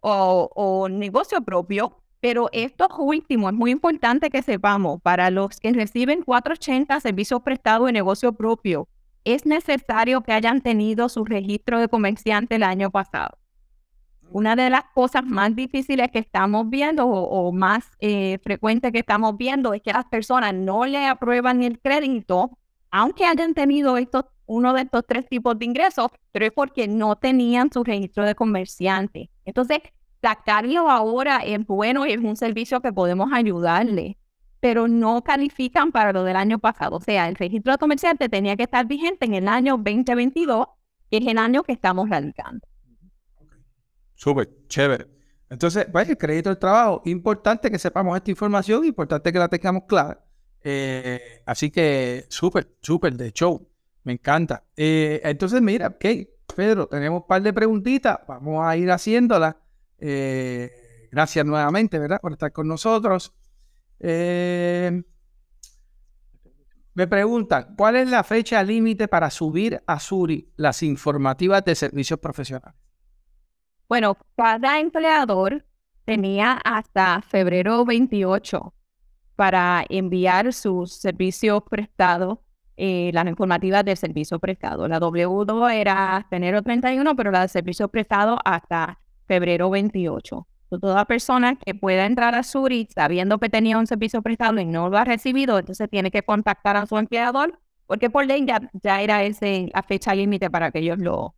o, 0.00 0.88
negocio 0.90 1.42
propio. 1.42 2.02
Pero 2.20 2.48
esto 2.52 2.88
último 2.98 3.48
es 3.48 3.54
muy 3.54 3.70
importante 3.70 4.30
que 4.30 4.42
sepamos 4.42 5.00
para 5.02 5.30
los 5.30 5.60
que 5.60 5.72
reciben 5.72 6.22
480 6.22 6.98
servicios 6.98 7.42
prestados 7.42 7.88
en 7.88 7.94
negocio 7.94 8.32
propio 8.32 8.88
es 9.34 9.46
necesario 9.46 10.22
que 10.22 10.32
hayan 10.32 10.60
tenido 10.60 11.08
su 11.08 11.24
registro 11.24 11.80
de 11.80 11.88
comerciante 11.88 12.56
el 12.56 12.62
año 12.62 12.90
pasado. 12.90 13.38
Una 14.30 14.56
de 14.56 14.70
las 14.70 14.84
cosas 14.94 15.24
más 15.24 15.56
difíciles 15.56 16.10
que 16.10 16.18
estamos 16.18 16.68
viendo 16.68 17.06
o, 17.06 17.52
más 17.52 17.90
eh, 18.00 18.38
frecuentes 18.42 18.92
que 18.92 18.98
estamos 18.98 19.36
viendo 19.36 19.72
es 19.72 19.82
que 19.82 19.92
las 19.92 20.04
personas 20.04 20.54
no 20.54 20.84
le 20.84 21.06
aprueban 21.06 21.62
el 21.62 21.80
crédito, 21.80 22.58
aunque 22.90 23.24
hayan 23.24 23.54
tenido 23.54 23.96
estos, 23.96 24.24
uno 24.46 24.74
de 24.74 24.82
estos 24.82 25.04
tres 25.06 25.26
tipos 25.28 25.58
de 25.58 25.64
ingresos, 25.64 26.08
pero 26.32 26.46
es 26.46 26.52
porque 26.52 26.88
no 26.88 27.16
tenían 27.16 27.72
su 27.72 27.84
registro 27.84 28.24
de 28.24 28.34
comerciante. 28.34 29.30
Entonces, 29.46 29.78
sacarlo 30.20 30.90
ahora 30.90 31.38
es 31.38 31.66
bueno 31.66 32.06
y 32.06 32.12
es 32.12 32.18
un 32.18 32.36
servicio 32.36 32.80
que 32.80 32.92
podemos 32.92 33.30
ayudarle 33.32 34.18
pero 34.60 34.88
no 34.88 35.22
califican 35.22 35.92
para 35.92 36.12
lo 36.12 36.24
del 36.24 36.36
año 36.36 36.58
pasado. 36.58 36.96
O 36.96 37.00
sea, 37.00 37.28
el 37.28 37.36
registro 37.36 37.72
de 37.72 37.78
comerciante 37.78 38.28
tenía 38.28 38.56
que 38.56 38.64
estar 38.64 38.86
vigente 38.86 39.26
en 39.26 39.34
el 39.34 39.48
año 39.48 39.76
2022, 39.76 40.66
que 41.10 41.18
es 41.18 41.26
el 41.26 41.38
año 41.38 41.62
que 41.62 41.72
estamos 41.72 42.08
radicando. 42.08 42.66
Súper, 44.14 44.48
chévere. 44.68 45.06
Entonces, 45.50 45.86
pues, 45.90 46.08
el 46.08 46.18
crédito 46.18 46.50
del 46.50 46.58
trabajo, 46.58 47.02
importante 47.04 47.70
que 47.70 47.78
sepamos 47.78 48.16
esta 48.16 48.30
información, 48.30 48.84
importante 48.84 49.32
que 49.32 49.38
la 49.38 49.48
tengamos 49.48 49.84
clara. 49.86 50.24
Eh, 50.62 51.42
así 51.46 51.70
que, 51.70 52.26
súper, 52.28 52.76
súper 52.82 53.14
de 53.14 53.32
show. 53.32 53.68
Me 54.04 54.14
encanta. 54.14 54.64
Eh, 54.76 55.20
entonces, 55.24 55.62
mira, 55.62 55.88
ok, 55.88 56.04
Pedro, 56.54 56.86
tenemos 56.88 57.22
un 57.22 57.26
par 57.26 57.42
de 57.42 57.52
preguntitas, 57.52 58.18
vamos 58.26 58.66
a 58.66 58.76
ir 58.76 58.90
haciéndolas. 58.90 59.56
Eh, 59.98 61.08
gracias 61.10 61.44
nuevamente, 61.46 61.98
¿verdad? 61.98 62.20
Por 62.20 62.32
estar 62.32 62.52
con 62.52 62.68
nosotros. 62.68 63.32
Eh, 64.00 65.02
me 66.94 67.06
preguntan, 67.06 67.74
¿cuál 67.76 67.96
es 67.96 68.10
la 68.10 68.24
fecha 68.24 68.62
límite 68.62 69.06
para 69.06 69.30
subir 69.30 69.80
a 69.86 70.00
Suri 70.00 70.52
las 70.56 70.82
informativas 70.82 71.64
de 71.64 71.74
servicios 71.74 72.18
profesionales? 72.18 72.74
Bueno, 73.88 74.16
cada 74.36 74.80
empleador 74.80 75.64
tenía 76.04 76.54
hasta 76.64 77.22
febrero 77.22 77.84
28 77.84 78.74
para 79.36 79.84
enviar 79.88 80.52
sus 80.52 80.92
servicios 80.92 81.62
prestados, 81.70 82.38
eh, 82.76 83.10
las 83.14 83.26
informativas 83.26 83.84
del 83.84 83.96
servicio 83.96 84.38
prestado. 84.40 84.88
La 84.88 84.98
W2 84.98 85.72
era 85.72 86.16
hasta 86.16 86.36
enero 86.36 86.62
31, 86.62 87.14
pero 87.14 87.30
la 87.30 87.42
de 87.42 87.48
servicio 87.48 87.88
prestado 87.88 88.38
hasta 88.44 89.00
febrero 89.26 89.70
28 89.70 90.46
toda 90.68 91.04
persona 91.06 91.56
que 91.56 91.74
pueda 91.74 92.04
entrar 92.04 92.34
a 92.34 92.42
Suri 92.42 92.88
sabiendo 92.94 93.38
que 93.38 93.48
tenía 93.48 93.78
un 93.78 93.86
servicio 93.86 94.20
prestado 94.20 94.60
y 94.60 94.66
no 94.66 94.88
lo 94.88 94.98
ha 94.98 95.04
recibido, 95.04 95.58
entonces 95.58 95.88
tiene 95.88 96.10
que 96.10 96.22
contactar 96.22 96.76
a 96.76 96.86
su 96.86 96.98
empleador, 96.98 97.58
porque 97.86 98.10
por 98.10 98.26
ley 98.26 98.46
ya, 98.46 99.00
era 99.00 99.22
ese 99.22 99.70
la 99.72 99.82
fecha 99.82 100.14
límite 100.14 100.50
para 100.50 100.70
que 100.70 100.80
ellos 100.80 100.98
lo... 100.98 101.34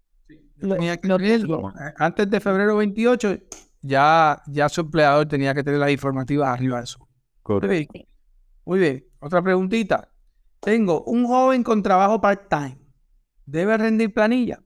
Antes 1.98 2.28
de 2.28 2.40
febrero 2.40 2.76
28, 2.76 3.38
ya, 3.82 4.42
ya 4.46 4.68
su 4.68 4.82
empleador 4.82 5.26
tenía 5.26 5.54
que 5.54 5.62
tener 5.62 5.78
las 5.78 5.90
informativas 5.90 6.48
arriba 6.48 6.78
de 6.78 6.84
eso. 6.84 7.08
Correcto. 7.42 8.00
Muy 8.64 8.78
bien. 8.78 9.04
Otra 9.20 9.42
preguntita. 9.42 10.08
Tengo 10.60 11.02
un 11.04 11.26
joven 11.26 11.62
con 11.62 11.82
trabajo 11.82 12.20
part-time. 12.20 12.78
¿Debe 13.46 13.76
rendir 13.78 14.12
planilla? 14.12 14.60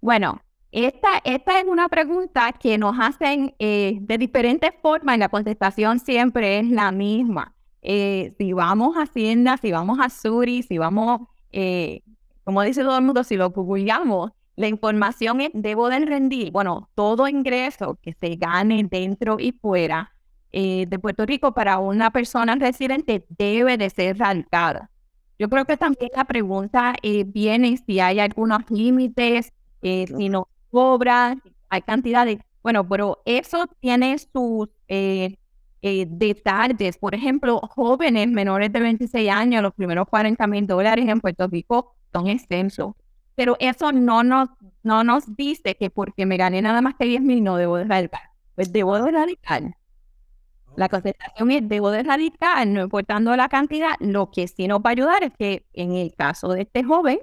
Bueno, 0.00 0.42
esta, 0.72 1.20
esta 1.24 1.60
es 1.60 1.66
una 1.66 1.90
pregunta 1.90 2.50
que 2.52 2.78
nos 2.78 2.96
hacen 2.98 3.54
eh, 3.58 3.98
de 4.00 4.16
diferentes 4.16 4.70
formas 4.80 5.16
y 5.16 5.18
la 5.18 5.28
contestación 5.28 5.98
siempre 6.00 6.60
es 6.60 6.66
la 6.66 6.90
misma. 6.90 7.54
Eh, 7.82 8.32
si 8.38 8.54
vamos 8.54 8.96
a 8.96 9.02
Hacienda, 9.02 9.58
si 9.58 9.70
vamos 9.70 9.98
a 10.00 10.08
Suri, 10.08 10.62
si 10.62 10.78
vamos, 10.78 11.28
eh, 11.52 12.00
como 12.44 12.62
dice 12.62 12.82
todo 12.82 12.96
el 12.96 13.04
mundo, 13.04 13.22
si 13.22 13.36
lo 13.36 13.52
publicamos, 13.52 14.30
la 14.56 14.66
información 14.66 15.42
es, 15.42 15.50
debo 15.52 15.90
de 15.90 16.06
rendir, 16.06 16.50
bueno, 16.52 16.88
todo 16.94 17.28
ingreso 17.28 17.98
que 18.00 18.14
se 18.14 18.36
gane 18.36 18.82
dentro 18.90 19.36
y 19.38 19.52
fuera 19.52 20.14
de 20.52 20.98
Puerto 21.00 21.24
Rico 21.24 21.54
para 21.54 21.78
una 21.78 22.10
persona 22.10 22.54
residente 22.56 23.24
debe 23.30 23.78
de 23.78 23.88
ser 23.88 24.18
radicada. 24.18 24.90
Yo 25.38 25.48
creo 25.48 25.64
que 25.64 25.78
también 25.78 26.10
la 26.14 26.26
pregunta 26.26 26.94
viene 27.28 27.78
si 27.78 28.00
hay 28.00 28.20
algunos 28.20 28.70
límites, 28.70 29.50
si 29.80 30.28
no 30.28 30.48
cobra, 30.72 31.36
hay 31.68 31.82
cantidades. 31.82 32.38
Bueno, 32.62 32.88
pero 32.88 33.22
eso 33.24 33.66
tiene 33.80 34.18
sus 34.18 34.68
eh, 34.88 35.36
eh, 35.82 36.06
detalles. 36.08 36.96
Por 36.98 37.14
ejemplo, 37.14 37.60
jóvenes 37.60 38.28
menores 38.28 38.72
de 38.72 38.80
26 38.80 39.30
años, 39.30 39.62
los 39.62 39.74
primeros 39.74 40.08
40 40.08 40.46
mil 40.48 40.66
dólares 40.66 41.08
en 41.08 41.20
Puerto 41.20 41.46
Rico 41.46 41.94
son 42.12 42.28
extensos. 42.28 42.94
Pero 43.34 43.56
eso 43.60 43.92
no 43.92 44.22
nos, 44.24 44.48
no 44.82 45.04
nos 45.04 45.36
dice 45.36 45.76
que 45.76 45.90
porque 45.90 46.26
me 46.26 46.36
gané 46.36 46.62
nada 46.62 46.82
más 46.82 46.94
que 46.98 47.06
10 47.06 47.22
mil 47.22 47.42
no 47.44 47.56
debo 47.56 47.76
de 47.76 47.84
radicar. 47.84 48.22
Pues 48.54 48.72
debo 48.72 48.98
de 49.02 49.10
radicar. 49.10 49.62
La 50.76 50.88
contestación 50.88 51.50
es, 51.50 51.68
debo 51.68 51.90
de 51.90 52.02
radicar, 52.02 52.66
no 52.66 52.82
importando 52.82 53.36
la 53.36 53.48
cantidad, 53.48 53.92
lo 54.00 54.30
que 54.30 54.48
sí 54.48 54.66
nos 54.68 54.80
va 54.80 54.90
a 54.90 54.92
ayudar 54.92 55.22
es 55.22 55.32
que 55.38 55.66
en 55.74 55.92
el 55.94 56.14
caso 56.14 56.48
de 56.48 56.62
este 56.62 56.82
joven, 56.82 57.18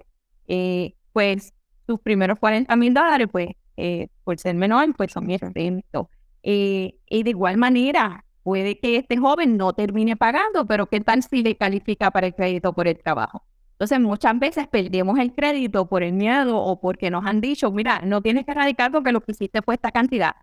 eh, 0.48 0.94
pues 1.13 1.53
sus 1.89 2.00
primeros 2.00 2.38
40 2.38 2.75
mil 2.75 2.93
dólares, 2.93 3.27
pues 3.31 3.48
eh, 3.77 4.10
por 4.24 4.38
ser 4.38 4.53
menor, 4.53 4.93
pues 4.96 5.12
son 5.12 5.31
exentos. 5.31 6.05
Eh, 6.43 6.93
y 7.10 7.24
de 7.24 7.29
igual 7.31 7.58
manera, 7.58 8.25
puede 8.43 8.77
que 8.79 8.98
este 8.98 9.17
joven 9.17 9.58
no 9.58 9.74
termine 9.74 10.15
pagando, 10.15 10.67
pero 10.67 10.86
¿qué 10.86 11.01
tal 11.01 11.24
si 11.24 11.41
le 11.41 11.55
califica 11.55 12.12
para 12.12 12.27
el 12.27 12.36
crédito 12.36 12.74
por 12.74 12.88
el 12.88 13.00
trabajo? 13.00 13.43
Entonces, 13.72 14.00
muchas 14.00 14.38
veces 14.38 14.67
perdemos 14.67 15.17
el 15.17 15.34
crédito 15.34 15.88
por 15.88 16.03
el 16.03 16.13
miedo 16.13 16.60
o 16.60 16.79
porque 16.79 17.10
nos 17.10 17.25
han 17.25 17.41
dicho, 17.41 17.72
mira, 17.72 18.01
no 18.03 18.22
tienes 18.22 18.46
que 18.46 18.53
radicar 18.53 18.91
porque 18.91 19.12
lo 19.12 19.22
que 19.22 19.31
hiciste 19.31 19.63
fue 19.63 19.74
esta 19.74 19.91
cantidad. 19.91 20.36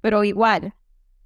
Pero 0.00 0.24
igual, 0.24 0.74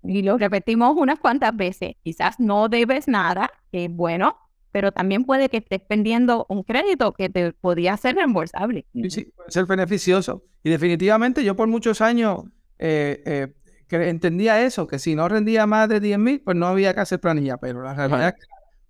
y 0.03 0.21
lo 0.21 0.37
repetimos 0.37 0.95
unas 0.99 1.19
cuantas 1.19 1.57
veces, 1.57 1.95
quizás 2.03 2.39
no 2.39 2.69
debes 2.69 3.09
nada, 3.09 3.51
que 3.71 3.89
bueno, 3.89 4.37
pero 4.73 4.91
también 4.91 5.25
puede 5.25 5.49
que 5.49 5.59
estés 5.59 5.81
pendiendo 5.81 6.47
un 6.49 6.63
crédito 6.63 7.13
que 7.13 7.29
te 7.29 7.53
podía 7.53 7.97
ser 7.97 8.17
reembolsable. 8.17 8.87
Sí, 8.93 9.11
sí, 9.11 9.25
puede 9.37 9.51
ser 9.51 9.67
beneficioso. 9.67 10.45
Y 10.63 10.71
definitivamente 10.71 11.45
yo 11.45 11.55
por 11.55 11.69
muchos 11.69 12.01
años 12.01 12.45
eh, 12.79 13.23
eh, 13.27 13.55
entendía 13.91 14.63
eso, 14.63 14.87
que 14.87 14.99
si 14.99 15.15
no 15.15 15.29
rendía 15.29 15.67
más 15.67 15.89
de 15.89 16.01
10 16.01 16.19
mil, 16.19 16.41
pues 16.41 16.57
no 16.57 16.67
había 16.67 16.95
que 16.95 17.01
hacer 17.01 17.21
planilla, 17.21 17.59
pero 17.59 17.83
la 17.83 17.95
realidad 17.95 18.35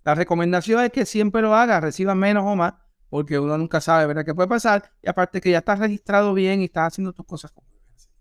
la 0.03 0.15
recomendación 0.15 0.83
es 0.83 0.91
que 0.91 1.05
siempre 1.05 1.41
lo 1.41 1.55
haga, 1.55 1.79
reciba 1.79 2.13
menos 2.13 2.43
o 2.45 2.55
más, 2.55 2.73
porque 3.09 3.39
uno 3.39 3.57
nunca 3.57 3.79
sabe 3.79 4.05
¿verdad? 4.05 4.25
qué 4.25 4.35
puede 4.35 4.49
pasar, 4.49 4.91
y 5.01 5.09
aparte 5.09 5.39
que 5.39 5.51
ya 5.51 5.59
estás 5.59 5.79
registrado 5.79 6.33
bien 6.33 6.61
y 6.61 6.65
estás 6.65 6.87
haciendo 6.93 7.13
tus 7.13 7.25
cosas. 7.25 7.53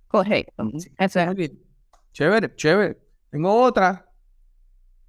Correcto. 0.06 0.70
Eso 0.98 1.20
es. 1.20 1.50
Chévere, 2.12 2.54
chévere. 2.54 2.98
Tengo 3.30 3.62
otra 3.62 4.11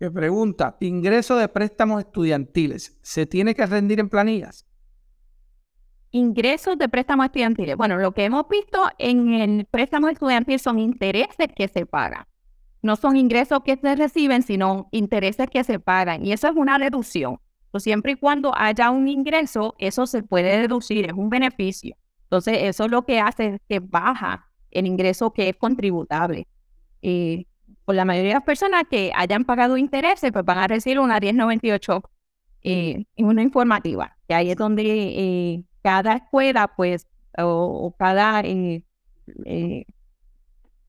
que 0.03 0.11
pregunta, 0.11 0.75
ingreso 0.81 1.37
de 1.37 1.47
préstamos 1.47 2.01
estudiantiles, 2.01 2.99
¿se 3.01 3.25
tiene 3.25 3.55
que 3.55 3.65
rendir 3.65 4.01
en 4.01 4.09
planillas? 4.09 4.65
Ingresos 6.11 6.77
de 6.77 6.89
préstamos 6.89 7.27
estudiantiles. 7.27 7.77
Bueno, 7.77 7.97
lo 7.97 8.11
que 8.11 8.25
hemos 8.25 8.45
visto 8.49 8.83
en 8.97 9.33
el 9.33 9.65
préstamo 9.65 10.09
estudiantil 10.09 10.59
son 10.59 10.77
intereses 10.77 11.47
que 11.55 11.69
se 11.69 11.85
pagan. 11.85 12.25
No 12.81 12.97
son 12.97 13.15
ingresos 13.15 13.61
que 13.63 13.77
se 13.77 13.95
reciben, 13.95 14.43
sino 14.43 14.89
intereses 14.91 15.47
que 15.49 15.63
se 15.63 15.79
pagan. 15.79 16.25
Y 16.25 16.33
eso 16.33 16.49
es 16.49 16.53
una 16.57 16.77
deducción. 16.77 17.39
Entonces, 17.67 17.85
siempre 17.85 18.11
y 18.11 18.15
cuando 18.15 18.51
haya 18.53 18.91
un 18.91 19.07
ingreso, 19.07 19.73
eso 19.77 20.05
se 20.05 20.21
puede 20.21 20.59
deducir, 20.59 21.05
es 21.05 21.13
un 21.13 21.29
beneficio. 21.29 21.95
Entonces, 22.23 22.57
eso 22.63 22.83
es 22.83 22.91
lo 22.91 23.05
que 23.05 23.21
hace 23.21 23.61
que 23.69 23.79
baja 23.79 24.49
el 24.69 24.85
ingreso 24.85 25.31
que 25.31 25.47
es 25.47 25.55
contributable. 25.55 26.45
Y 27.01 27.47
por 27.85 27.95
la 27.95 28.05
mayoría 28.05 28.29
de 28.29 28.35
las 28.35 28.43
personas 28.43 28.83
que 28.89 29.11
hayan 29.15 29.45
pagado 29.45 29.77
intereses, 29.77 30.31
pues 30.31 30.45
van 30.45 30.57
a 30.57 30.67
recibir 30.67 30.99
una 30.99 31.19
1098 31.19 32.01
eh, 32.63 33.05
en 33.15 33.25
una 33.25 33.41
informativa. 33.41 34.17
Que 34.27 34.33
ahí 34.33 34.51
es 34.51 34.57
donde 34.57 34.83
eh, 34.85 35.63
cada 35.81 36.15
escuela, 36.15 36.73
pues, 36.75 37.07
o, 37.37 37.93
cada 37.97 38.41
eh, 38.41 38.83
eh, 39.45 39.85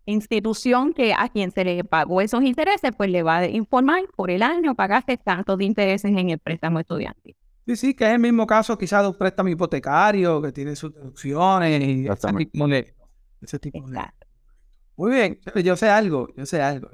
institución 0.06 0.92
que 0.92 1.14
a 1.14 1.28
quien 1.28 1.50
se 1.50 1.64
le 1.64 1.84
pagó 1.84 2.20
esos 2.20 2.42
intereses, 2.42 2.92
pues 2.96 3.10
le 3.10 3.22
va 3.22 3.38
a 3.38 3.48
informar 3.48 4.02
por 4.16 4.30
el 4.30 4.42
año 4.42 4.74
pagaste 4.74 5.16
tantos 5.16 5.58
de 5.58 5.64
intereses 5.64 6.10
en 6.10 6.30
el 6.30 6.38
préstamo 6.38 6.80
estudiantil. 6.80 7.36
Sí, 7.66 7.76
sí, 7.76 7.94
que 7.94 8.04
es 8.04 8.10
el 8.12 8.18
mismo 8.18 8.46
caso 8.46 8.76
quizás 8.76 9.02
de 9.02 9.08
un 9.08 9.16
préstamo 9.16 9.48
hipotecario 9.48 10.42
que 10.42 10.52
tiene 10.52 10.76
sus 10.76 10.94
deducciones 10.94 11.82
y 11.82 12.06
ese 12.06 12.28
tipo 12.32 12.68
de... 12.68 12.94
Ese 13.40 13.58
tipo 13.58 13.88
de... 13.88 14.00
Muy 14.96 15.12
bien, 15.12 15.40
yo 15.64 15.76
sé 15.76 15.88
algo, 15.88 16.28
yo 16.36 16.46
sé 16.46 16.62
algo. 16.62 16.88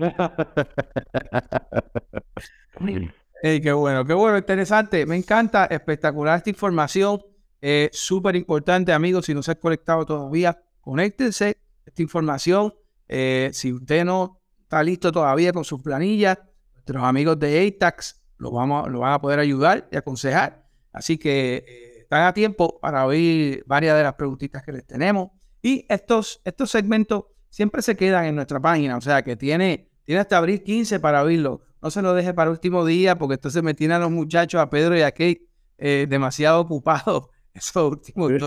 qué 3.42 3.72
bueno, 3.72 4.04
qué 4.04 4.14
bueno, 4.14 4.38
interesante. 4.38 5.06
Me 5.06 5.16
encanta, 5.16 5.66
espectacular 5.66 6.38
esta 6.38 6.50
información. 6.50 7.22
Eh, 7.60 7.90
Súper 7.92 8.36
importante, 8.36 8.92
amigos, 8.92 9.26
si 9.26 9.34
no 9.34 9.42
se 9.42 9.50
han 9.52 9.58
conectado 9.58 10.06
todavía, 10.06 10.62
conéctense. 10.80 11.58
Esta 11.84 12.02
información, 12.02 12.74
eh, 13.08 13.50
si 13.52 13.72
usted 13.72 14.04
no 14.04 14.40
está 14.62 14.82
listo 14.82 15.10
todavía 15.12 15.52
con 15.52 15.64
sus 15.64 15.82
planillas, 15.82 16.38
nuestros 16.74 17.02
amigos 17.02 17.38
de 17.38 17.66
ATAX 17.66 18.22
lo, 18.38 18.50
vamos, 18.50 18.88
lo 18.88 19.00
van 19.00 19.12
a 19.12 19.20
poder 19.20 19.38
ayudar 19.38 19.88
y 19.90 19.96
aconsejar. 19.96 20.64
Así 20.92 21.18
que 21.18 21.64
eh, 21.66 21.98
están 22.00 22.22
a 22.22 22.32
tiempo 22.32 22.78
para 22.80 23.06
oír 23.06 23.62
varias 23.66 23.96
de 23.96 24.02
las 24.04 24.14
preguntitas 24.14 24.62
que 24.62 24.72
les 24.72 24.86
tenemos. 24.86 25.30
Y 25.62 25.84
estos, 25.88 26.40
estos 26.44 26.70
segmentos 26.70 27.24
siempre 27.50 27.82
se 27.82 27.96
quedan 27.96 28.24
en 28.24 28.36
nuestra 28.36 28.60
página, 28.60 28.96
o 28.96 29.00
sea 29.00 29.22
que 29.22 29.36
tiene, 29.36 29.90
tiene 30.04 30.20
hasta 30.20 30.38
abril 30.38 30.62
15 30.62 31.00
para 31.00 31.22
oírlo. 31.22 31.62
No 31.82 31.90
se 31.90 32.02
lo 32.02 32.14
deje 32.14 32.34
para 32.34 32.50
el 32.50 32.52
último 32.52 32.84
día 32.84 33.18
porque 33.18 33.34
entonces 33.34 33.62
me 33.62 33.74
tienen 33.74 33.96
a 33.96 34.00
los 34.00 34.10
muchachos, 34.10 34.60
a 34.60 34.70
Pedro 34.70 34.96
y 34.96 35.02
a 35.02 35.10
Kate, 35.10 35.46
eh, 35.78 36.06
demasiado 36.08 36.60
ocupados 36.60 37.26
esos 37.54 37.92
últimos 37.92 38.32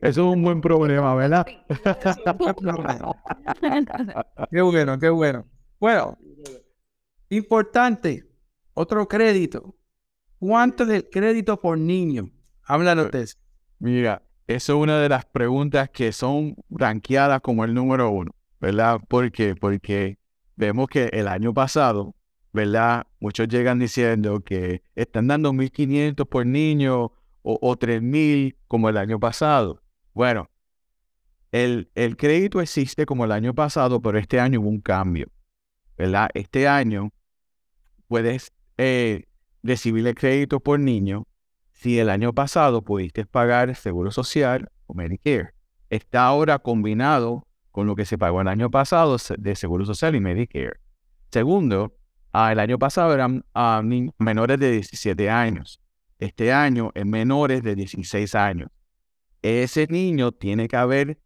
es 0.00 0.18
un 0.18 0.42
buen 0.42 0.60
problema, 0.60 1.14
¿verdad? 1.14 1.46
qué 4.50 4.62
bueno, 4.62 4.98
qué 4.98 5.08
bueno. 5.08 5.46
Bueno, 5.80 6.18
importante, 7.30 8.24
otro 8.74 9.08
crédito. 9.08 9.74
¿Cuánto 10.38 10.84
es 10.84 10.90
el 10.90 11.10
crédito 11.10 11.58
por 11.58 11.78
niño? 11.78 12.30
Háblanos 12.64 13.10
de 13.10 13.22
eso. 13.22 13.38
Mira, 13.80 14.22
eso 14.48 14.72
es 14.72 14.82
una 14.82 14.98
de 14.98 15.10
las 15.10 15.26
preguntas 15.26 15.90
que 15.90 16.10
son 16.10 16.56
ranqueadas 16.70 17.42
como 17.42 17.64
el 17.64 17.74
número 17.74 18.10
uno, 18.10 18.34
¿verdad? 18.60 18.98
¿Por 19.06 19.30
qué? 19.30 19.54
Porque 19.54 20.18
vemos 20.56 20.88
que 20.88 21.10
el 21.12 21.28
año 21.28 21.52
pasado, 21.52 22.14
¿verdad? 22.54 23.06
Muchos 23.20 23.46
llegan 23.48 23.78
diciendo 23.78 24.40
que 24.40 24.82
están 24.94 25.28
dando 25.28 25.52
1.500 25.52 26.26
por 26.26 26.46
niño 26.46 27.12
o, 27.42 27.58
o 27.60 27.76
3.000 27.76 28.56
como 28.66 28.88
el 28.88 28.96
año 28.96 29.20
pasado. 29.20 29.82
Bueno, 30.14 30.48
el, 31.52 31.90
el 31.94 32.16
crédito 32.16 32.62
existe 32.62 33.04
como 33.04 33.26
el 33.26 33.32
año 33.32 33.54
pasado, 33.54 34.00
pero 34.00 34.18
este 34.18 34.40
año 34.40 34.60
hubo 34.60 34.70
un 34.70 34.80
cambio, 34.80 35.28
¿verdad? 35.98 36.30
Este 36.32 36.66
año 36.66 37.10
puedes 38.06 38.50
eh, 38.78 39.24
recibir 39.62 40.06
el 40.06 40.14
crédito 40.14 40.60
por 40.60 40.80
niño 40.80 41.26
si 41.78 42.00
el 42.00 42.10
año 42.10 42.32
pasado 42.32 42.82
pudiste 42.82 43.24
pagar 43.24 43.76
Seguro 43.76 44.10
Social 44.10 44.68
o 44.86 44.94
Medicare. 44.94 45.50
Está 45.90 46.24
ahora 46.24 46.58
combinado 46.58 47.46
con 47.70 47.86
lo 47.86 47.94
que 47.94 48.04
se 48.04 48.18
pagó 48.18 48.40
el 48.40 48.48
año 48.48 48.68
pasado 48.68 49.16
de 49.38 49.54
Seguro 49.54 49.86
Social 49.86 50.16
y 50.16 50.20
Medicare. 50.20 50.80
Segundo, 51.30 51.96
el 52.34 52.58
año 52.58 52.80
pasado 52.80 53.14
eran 53.14 53.44
ah, 53.54 53.80
menores 54.18 54.58
de 54.58 54.72
17 54.72 55.30
años. 55.30 55.80
Este 56.18 56.52
año 56.52 56.90
es 56.94 57.06
menores 57.06 57.62
de 57.62 57.76
16 57.76 58.34
años. 58.34 58.70
Ese 59.40 59.86
niño 59.88 60.32
tiene 60.32 60.66
que 60.66 60.76
haber 60.76 61.20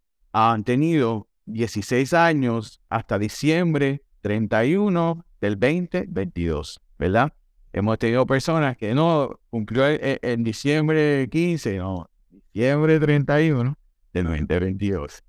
tenido 0.67 1.29
16 1.47 2.13
años 2.13 2.83
hasta 2.91 3.19
diciembre 3.19 4.03
31 4.21 5.25
del 5.41 5.59
2022, 5.59 6.79
¿verdad? 6.99 7.33
Hemos 7.75 7.99
tenido 7.99 8.27
personas 8.27 8.77
que 8.77 8.95
no 8.95 9.41
cumplió 9.49 9.85
en, 9.89 10.45
diciembre 10.45 11.27
15, 11.31 11.79
no, 11.79 12.11
diciembre 12.31 13.01
31 13.01 13.79
de 14.13 14.23
2022. 14.23 15.25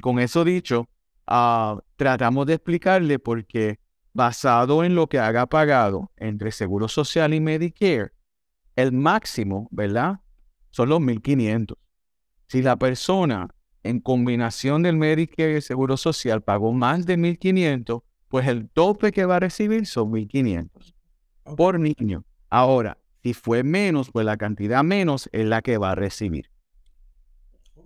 con 0.00 0.20
eso 0.20 0.42
dicho, 0.42 0.88
ah, 1.26 1.78
tratamos 1.96 2.46
de 2.46 2.54
explicarle 2.54 3.18
porque 3.18 3.78
basado 4.14 4.84
en 4.84 4.94
lo 4.94 5.08
que 5.08 5.18
haga 5.18 5.46
pagado 5.46 6.10
entre 6.16 6.50
Seguro 6.50 6.88
Social 6.88 7.34
y 7.34 7.40
Medicare, 7.40 8.12
el 8.74 8.92
máximo, 8.92 9.68
¿verdad? 9.70 10.20
Son 10.70 10.88
los 10.88 11.00
1.500. 11.00 11.76
Si 12.46 12.62
la 12.62 12.76
persona 12.76 13.54
en 13.82 14.00
combinación 14.00 14.82
del 14.82 14.96
Medicare 14.96 15.52
y 15.52 15.56
el 15.56 15.62
Seguro 15.62 15.98
Social 15.98 16.42
pagó 16.42 16.72
más 16.72 17.04
de 17.04 17.18
1.500, 17.18 18.02
pues 18.28 18.48
el 18.48 18.70
tope 18.70 19.12
que 19.12 19.26
va 19.26 19.36
a 19.36 19.40
recibir 19.40 19.84
son 19.84 20.10
1.500 20.12 20.94
por 21.56 21.78
niño. 21.78 22.24
Ahora, 22.48 22.98
si 23.22 23.34
fue 23.34 23.62
menos, 23.62 24.10
pues 24.10 24.24
la 24.26 24.36
cantidad 24.36 24.82
menos 24.82 25.28
es 25.32 25.46
la 25.46 25.62
que 25.62 25.78
va 25.78 25.92
a 25.92 25.94
recibir. 25.94 26.50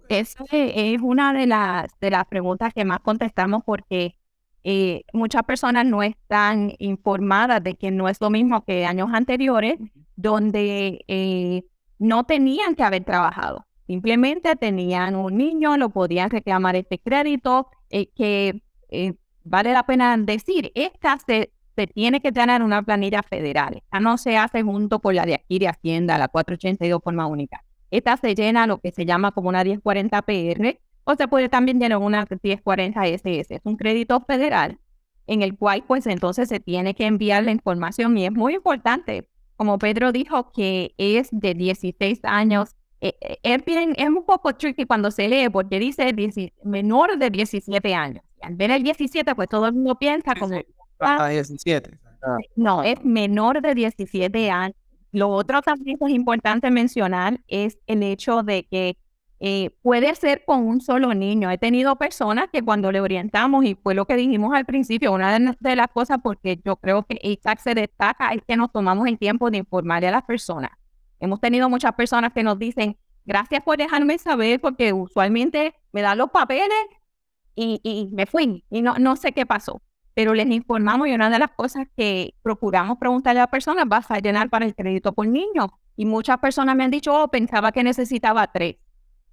Esa 0.09 0.45
es 0.51 1.01
una 1.01 1.33
de 1.33 1.47
las, 1.47 1.89
de 2.01 2.11
las 2.11 2.27
preguntas 2.27 2.73
que 2.75 2.85
más 2.85 3.01
contestamos 3.01 3.63
porque 3.65 4.17
eh, 4.63 5.03
muchas 5.13 5.43
personas 5.45 5.87
no 5.87 6.03
están 6.03 6.73
informadas 6.79 7.63
de 7.63 7.75
que 7.75 7.91
no 7.91 8.09
es 8.09 8.21
lo 8.21 8.31
mismo 8.31 8.65
que 8.65 8.87
años 8.87 9.11
anteriores, 9.13 9.79
donde 10.17 11.05
eh, 11.09 11.65
no 11.99 12.25
tenían 12.25 12.75
que 12.75 12.83
haber 12.83 13.05
trabajado. 13.05 13.67
Simplemente 13.87 14.57
tenían 14.57 15.17
un 15.17 15.37
niño, 15.37 15.77
lo 15.77 15.91
podían 15.91 16.31
reclamar 16.31 16.77
este 16.77 16.99
crédito, 16.99 17.69
eh, 17.91 18.07
que 18.15 18.63
vale 19.43 19.73
la 19.73 19.85
pena 19.85 20.17
decir, 20.17 20.73
esta 20.75 21.19
se 21.19 21.53
se 21.75 21.87
tiene 21.87 22.21
que 22.21 22.33
tener 22.33 22.63
una 22.63 22.83
planilla 22.83 23.23
federal. 23.23 23.77
Esta 23.77 24.01
no 24.01 24.17
se 24.19 24.37
hace 24.37 24.63
junto 24.63 25.01
con 25.01 25.15
la 25.15 25.27
de 25.27 25.35
aquí 25.35 25.59
de 25.59 25.69
Hacienda, 25.69 26.19
la 26.19 26.29
482 26.29 27.03
forma 27.03 27.27
única. 27.27 27.65
Esta 27.91 28.17
se 28.17 28.35
llena 28.35 28.67
lo 28.67 28.79
que 28.79 28.93
se 28.93 29.05
llama 29.05 29.33
como 29.33 29.49
una 29.49 29.63
1040 29.63 30.23
PR 30.23 30.81
o 31.05 31.15
se 31.15 31.29
puede 31.29 31.49
también 31.49 31.79
llenar 31.79 31.99
una 31.99 32.27
1040 32.29 33.07
SS. 33.07 33.55
Es 33.55 33.61
un 33.65 33.77
crédito 33.77 34.21
federal 34.21 34.79
en 35.27 35.43
el 35.43 35.57
cual 35.57 35.85
pues 35.87 36.07
entonces 36.07 36.49
se 36.49 36.61
tiene 36.61 36.95
que 36.95 37.07
enviar 37.07 37.45
la 37.45 37.51
información 37.51 38.17
y 38.19 38.27
es 38.27 38.33
muy 38.33 38.55
importante, 38.55 39.29
como 39.57 39.79
Pedro 39.79 40.13
dijo, 40.13 40.51
que 40.53 40.95
es 40.99 41.29
de 41.31 41.55
16 41.55 42.21
años. 42.25 42.75
Eh, 43.01 43.15
eh, 43.21 43.39
es, 43.43 43.65
bien, 43.65 43.95
es 43.97 44.09
un 44.09 44.25
poco 44.25 44.55
tricky 44.55 44.87
cuando 44.87 45.11
se 45.11 45.29
lee 45.29 45.49
porque 45.51 45.79
dice 45.79 46.15
menor 46.65 47.19
de 47.19 47.31
17 47.31 47.95
años. 47.95 48.25
al 48.43 48.57
ver 48.57 48.71
el 48.71 48.83
17, 48.83 49.35
pues 49.35 49.49
todo 49.49 49.67
el 49.67 49.75
mundo 49.75 49.99
piensa 49.99 50.35
como... 50.35 50.57
Ah, 51.01 51.29
17. 51.29 51.99
No, 52.57 52.83
es 52.83 53.05
menor 53.05 53.61
de 53.61 53.75
17 53.75 54.51
años. 54.51 54.77
Lo 55.13 55.29
otro 55.29 55.63
también 55.63 55.99
es 56.01 56.11
importante 56.11 56.71
mencionar 56.71 57.41
es 57.47 57.79
el 57.87 58.03
hecho 58.03 58.43
de 58.43 58.65
que 58.65 58.97
eh, 59.41 59.71
puede 59.83 60.15
ser 60.15 60.45
con 60.45 60.67
un 60.67 60.81
solo 60.81 61.15
niño. 61.15 61.51
He 61.51 61.59
tenido 61.59 61.97
personas 61.97 62.49
que 62.53 62.63
cuando 62.63 62.91
le 62.91 63.01
orientamos, 63.01 63.65
y 63.65 63.75
fue 63.75 63.95
lo 63.95 64.07
que 64.07 64.17
dijimos 64.17 64.55
al 64.55 64.65
principio, 64.65 65.13
una 65.13 65.57
de, 65.61 65.77
las 65.77 65.89
cosas 65.89 66.19
porque 66.23 66.61
yo 66.65 66.77
creo 66.77 67.05
que 67.05 67.19
ITAC 67.23 67.61
se 67.61 67.75
destaca 67.75 68.31
es 68.31 68.43
que 68.47 68.57
nos 68.57 68.73
tomamos 68.73 69.07
el 69.07 69.19
tiempo 69.19 69.51
de 69.51 69.59
informarle 69.59 70.09
a 70.09 70.13
las 70.13 70.25
personas. 70.25 70.71
Hemos 71.21 71.41
tenido 71.41 71.69
muchas 71.69 71.93
personas 71.93 72.33
que 72.33 72.43
nos 72.43 72.59
dicen, 72.59 72.97
gracias 73.25 73.63
por 73.63 73.77
dejarme 73.77 74.19
saber, 74.19 74.61
porque 74.61 74.93
usualmente 74.93 75.75
me 75.93 76.03
dan 76.03 76.19
los 76.19 76.31
papeles 76.31 76.71
y, 77.55 77.81
y 77.83 78.09
me 78.13 78.27
fui 78.27 78.65
y 78.71 78.83
no, 78.83 78.95
no 78.99 79.15
sé 79.15 79.33
qué 79.33 79.47
pasó. 79.47 79.83
Pero 80.15 80.35
les 80.35 80.49
informamos 80.49 81.09
y 81.09 81.13
una 81.13 81.29
de 81.29 81.39
las 81.39 81.51
cosas 81.51 81.87
que 81.97 82.35
procuramos 82.43 82.99
preguntarle 82.99 83.41
a 83.41 83.45
las 83.45 83.51
personas, 83.51 83.85
vas 83.89 84.11
a 84.11 84.19
llenar 84.19 84.49
para 84.49 84.65
el 84.65 84.75
crédito 84.75 85.13
por 85.13 85.27
niño. 85.27 85.79
Y 85.97 86.07
muchas 86.07 86.39
personas 86.39 86.77
me 86.77 86.85
han 86.85 86.91
dicho, 86.91 87.13
oh, 87.15 87.29
pensaba 87.29 87.73
que 87.73 87.83
necesitaba 87.83 88.51
tres. 88.53 88.77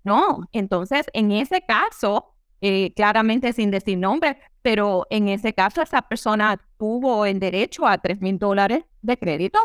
No, 0.03 0.47
entonces 0.51 1.05
en 1.13 1.31
ese 1.31 1.61
caso, 1.61 2.33
eh, 2.61 2.93
claramente 2.95 3.53
sin 3.53 3.71
decir 3.71 3.97
nombre, 3.97 4.37
pero 4.61 5.05
en 5.09 5.29
ese 5.29 5.53
caso 5.53 5.81
esa 5.81 6.01
persona 6.01 6.59
tuvo 6.77 7.25
el 7.25 7.39
derecho 7.39 7.85
a 7.85 7.97
tres 7.99 8.19
mil 8.21 8.39
dólares 8.39 8.83
de 9.01 9.17
crédito, 9.17 9.59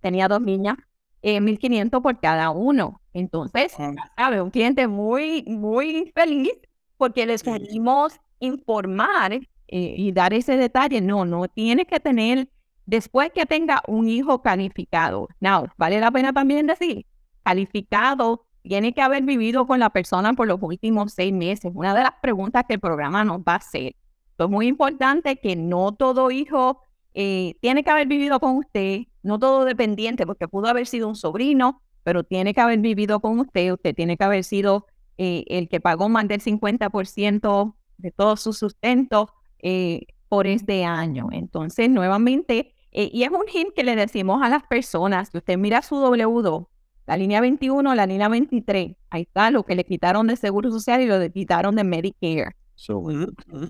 tenía 0.00 0.28
dos 0.28 0.40
niñas, 0.40 0.76
eh, 1.22 1.40
1.500 1.40 2.02
por 2.02 2.20
cada 2.20 2.50
uno. 2.50 3.00
Entonces, 3.14 3.72
sabe, 4.16 4.42
un 4.42 4.50
cliente 4.50 4.86
muy, 4.86 5.42
muy 5.46 6.12
feliz 6.14 6.52
porque 6.98 7.24
les 7.24 7.42
pudimos 7.42 8.20
informar 8.40 9.40
eh, 9.68 9.94
y 9.96 10.12
dar 10.12 10.34
ese 10.34 10.56
detalle. 10.56 11.00
No, 11.00 11.24
no 11.24 11.48
tiene 11.48 11.86
que 11.86 12.00
tener, 12.00 12.48
después 12.86 13.30
que 13.34 13.46
tenga 13.46 13.82
un 13.86 14.08
hijo 14.08 14.42
calificado. 14.42 15.28
Now, 15.40 15.68
vale 15.76 16.00
la 16.00 16.10
pena 16.10 16.32
también 16.32 16.66
decir, 16.66 17.06
calificado 17.42 18.46
tiene 18.62 18.94
que 18.94 19.02
haber 19.02 19.22
vivido 19.24 19.66
con 19.66 19.78
la 19.78 19.90
persona 19.90 20.32
por 20.32 20.46
los 20.46 20.58
últimos 20.62 21.12
seis 21.12 21.32
meses. 21.32 21.70
Una 21.74 21.94
de 21.94 22.02
las 22.02 22.14
preguntas 22.22 22.64
que 22.66 22.74
el 22.74 22.80
programa 22.80 23.24
nos 23.24 23.40
va 23.40 23.52
a 23.52 23.56
hacer. 23.56 23.94
Es 24.38 24.48
muy 24.48 24.66
importante 24.66 25.36
que 25.36 25.54
no 25.54 25.92
todo 25.92 26.30
hijo 26.30 26.80
eh, 27.12 27.54
tiene 27.60 27.84
que 27.84 27.90
haber 27.90 28.08
vivido 28.08 28.40
con 28.40 28.56
usted, 28.56 29.02
no 29.22 29.38
todo 29.38 29.64
dependiente, 29.64 30.26
porque 30.26 30.48
pudo 30.48 30.66
haber 30.68 30.86
sido 30.86 31.08
un 31.08 31.14
sobrino, 31.14 31.82
pero 32.02 32.24
tiene 32.24 32.54
que 32.54 32.60
haber 32.60 32.80
vivido 32.80 33.20
con 33.20 33.38
usted. 33.38 33.72
Usted 33.72 33.94
tiene 33.94 34.16
que 34.16 34.24
haber 34.24 34.44
sido 34.44 34.86
eh, 35.18 35.44
el 35.48 35.68
que 35.68 35.80
pagó 35.80 36.08
más 36.08 36.26
del 36.26 36.40
50% 36.40 37.74
de 37.98 38.10
todo 38.10 38.36
su 38.36 38.52
sustento 38.52 39.30
eh, 39.64 40.06
por 40.28 40.46
este 40.46 40.84
año. 40.84 41.28
Entonces, 41.32 41.88
nuevamente, 41.88 42.74
y 42.92 43.24
es 43.24 43.30
un 43.30 43.46
hint 43.52 43.70
que 43.74 43.82
le 43.82 43.96
decimos 43.96 44.42
a 44.42 44.48
las 44.48 44.62
personas, 44.64 45.30
que 45.30 45.38
usted 45.38 45.58
mira 45.58 45.82
su 45.82 45.96
W2, 45.96 46.68
la 47.06 47.16
línea 47.16 47.40
21, 47.40 47.94
la 47.94 48.06
línea 48.06 48.28
23, 48.28 48.96
ahí 49.10 49.22
está 49.22 49.50
lo 49.50 49.64
que 49.64 49.74
le 49.74 49.84
quitaron 49.84 50.26
de 50.26 50.36
Seguro 50.36 50.70
Social 50.70 51.00
y 51.00 51.06
lo 51.06 51.18
le 51.18 51.32
quitaron 51.32 51.74
de 51.76 51.84
Medicare. 51.84 52.56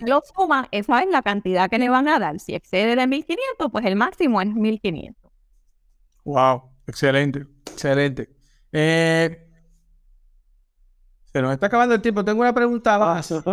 Lo 0.06 0.22
suma, 0.34 0.66
esa 0.72 1.00
es 1.02 1.10
la 1.10 1.22
cantidad 1.22 1.70
que 1.70 1.78
le 1.78 1.88
van 1.88 2.08
a 2.08 2.18
dar. 2.18 2.40
Si 2.40 2.54
excede 2.54 2.96
de 2.96 3.02
1.500, 3.02 3.70
pues 3.70 3.84
el 3.84 3.96
máximo 3.96 4.40
es 4.40 4.48
1.500. 4.48 5.14
Wow, 6.24 6.62
excelente, 6.86 7.46
excelente. 7.70 8.30
Eh, 8.72 9.46
se 11.32 11.42
nos 11.42 11.52
está 11.52 11.66
acabando 11.66 11.94
el 11.94 12.02
tiempo. 12.02 12.24
Tengo 12.24 12.40
una 12.40 12.54
pregunta 12.54 12.98
más. 12.98 13.32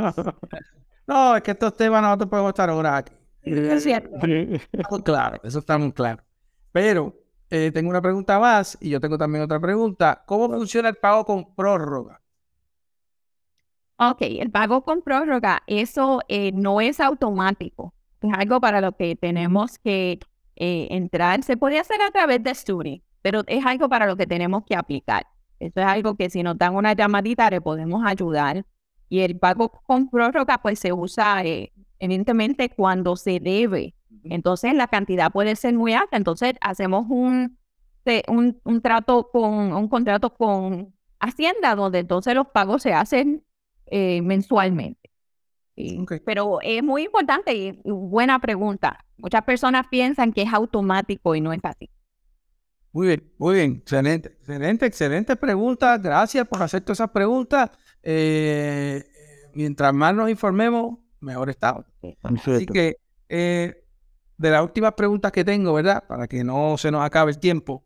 no, 1.07 1.35
es 1.35 1.43
que 1.43 1.51
estos 1.51 1.75
temas 1.75 2.01
nosotros 2.01 2.29
podemos 2.29 2.49
estar 2.49 2.69
ahora 2.69 2.97
aquí. 2.97 3.13
Es 3.43 3.83
cierto. 3.83 4.11
claro, 5.03 5.39
eso 5.43 5.59
está 5.59 5.77
muy 5.77 5.91
claro. 5.91 6.23
Pero 6.71 7.15
eh, 7.49 7.71
tengo 7.73 7.89
una 7.89 8.01
pregunta 8.01 8.39
más 8.39 8.77
y 8.79 8.89
yo 8.89 8.99
tengo 8.99 9.17
también 9.17 9.43
otra 9.43 9.59
pregunta. 9.59 10.23
¿Cómo 10.25 10.47
funciona 10.49 10.89
el 10.89 10.95
pago 10.95 11.25
con 11.25 11.53
prórroga? 11.55 12.21
Ok, 13.97 14.21
el 14.21 14.49
pago 14.49 14.83
con 14.83 15.03
prórroga, 15.03 15.61
eso 15.67 16.21
eh, 16.27 16.51
no 16.53 16.81
es 16.81 16.99
automático. 16.99 17.93
Es 18.21 18.31
algo 18.33 18.59
para 18.59 18.81
lo 18.81 18.93
que 18.93 19.15
tenemos 19.15 19.77
que 19.79 20.19
eh, 20.55 20.87
entrar. 20.91 21.43
Se 21.43 21.57
puede 21.57 21.77
hacer 21.77 22.01
a 22.01 22.09
través 22.09 22.43
de 22.43 22.55
Studi, 22.55 23.03
pero 23.21 23.43
es 23.47 23.65
algo 23.65 23.89
para 23.89 24.07
lo 24.07 24.15
que 24.17 24.25
tenemos 24.25 24.63
que 24.65 24.75
aplicar. 24.75 25.27
Eso 25.59 25.79
es 25.79 25.85
algo 25.85 26.15
que 26.15 26.29
si 26.29 26.41
nos 26.41 26.57
dan 26.57 26.75
una 26.75 26.93
llamadita 26.93 27.49
le 27.51 27.61
podemos 27.61 28.03
ayudar. 28.05 28.65
Y 29.11 29.19
el 29.19 29.37
pago 29.37 29.69
con 29.85 30.09
prórroga 30.09 30.61
pues 30.61 30.79
se 30.79 30.93
usa 30.93 31.43
evidentemente 31.99 32.69
cuando 32.69 33.15
se 33.15 33.39
debe 33.39 33.93
entonces 34.23 34.73
la 34.73 34.87
cantidad 34.87 35.31
puede 35.31 35.55
ser 35.55 35.73
muy 35.73 35.93
alta. 35.93 36.17
Entonces 36.17 36.53
hacemos 36.61 37.05
un, 37.09 37.57
un, 38.27 38.81
trato 38.81 39.29
con, 39.31 39.73
un 39.73 39.87
contrato 39.87 40.33
con 40.33 40.93
Hacienda 41.19 41.75
donde 41.75 41.99
entonces 41.99 42.33
los 42.33 42.47
pagos 42.47 42.81
se 42.81 42.93
hacen 42.93 43.43
eh, 43.87 44.21
mensualmente. 44.21 45.09
Pero 46.25 46.59
es 46.61 46.83
muy 46.83 47.03
importante 47.03 47.53
y 47.53 47.79
buena 47.83 48.39
pregunta. 48.39 49.05
Muchas 49.17 49.43
personas 49.43 49.85
piensan 49.89 50.33
que 50.33 50.43
es 50.43 50.53
automático 50.53 51.33
y 51.35 51.41
no 51.41 51.53
es 51.53 51.59
así. 51.63 51.89
Muy 52.91 53.07
bien, 53.07 53.31
muy 53.37 53.55
bien, 53.55 53.71
excelente, 53.77 54.29
excelente, 54.29 54.85
excelente 54.85 55.35
pregunta. 55.35 55.97
Gracias 55.97 56.47
por 56.47 56.61
hacer 56.61 56.81
todas 56.81 56.97
esas 56.97 57.11
preguntas. 57.11 57.71
Eh, 58.03 59.03
mientras 59.53 59.93
más 59.93 60.13
nos 60.15 60.29
informemos, 60.29 60.97
mejor 61.19 61.49
estamos. 61.49 61.85
Así 62.23 62.65
que 62.65 62.97
eh, 63.29 63.83
de 64.37 64.49
las 64.49 64.63
últimas 64.63 64.93
preguntas 64.93 65.31
que 65.31 65.43
tengo, 65.43 65.73
¿verdad? 65.73 66.03
Para 66.07 66.27
que 66.27 66.43
no 66.43 66.77
se 66.77 66.91
nos 66.91 67.03
acabe 67.03 67.31
el 67.31 67.39
tiempo. 67.39 67.85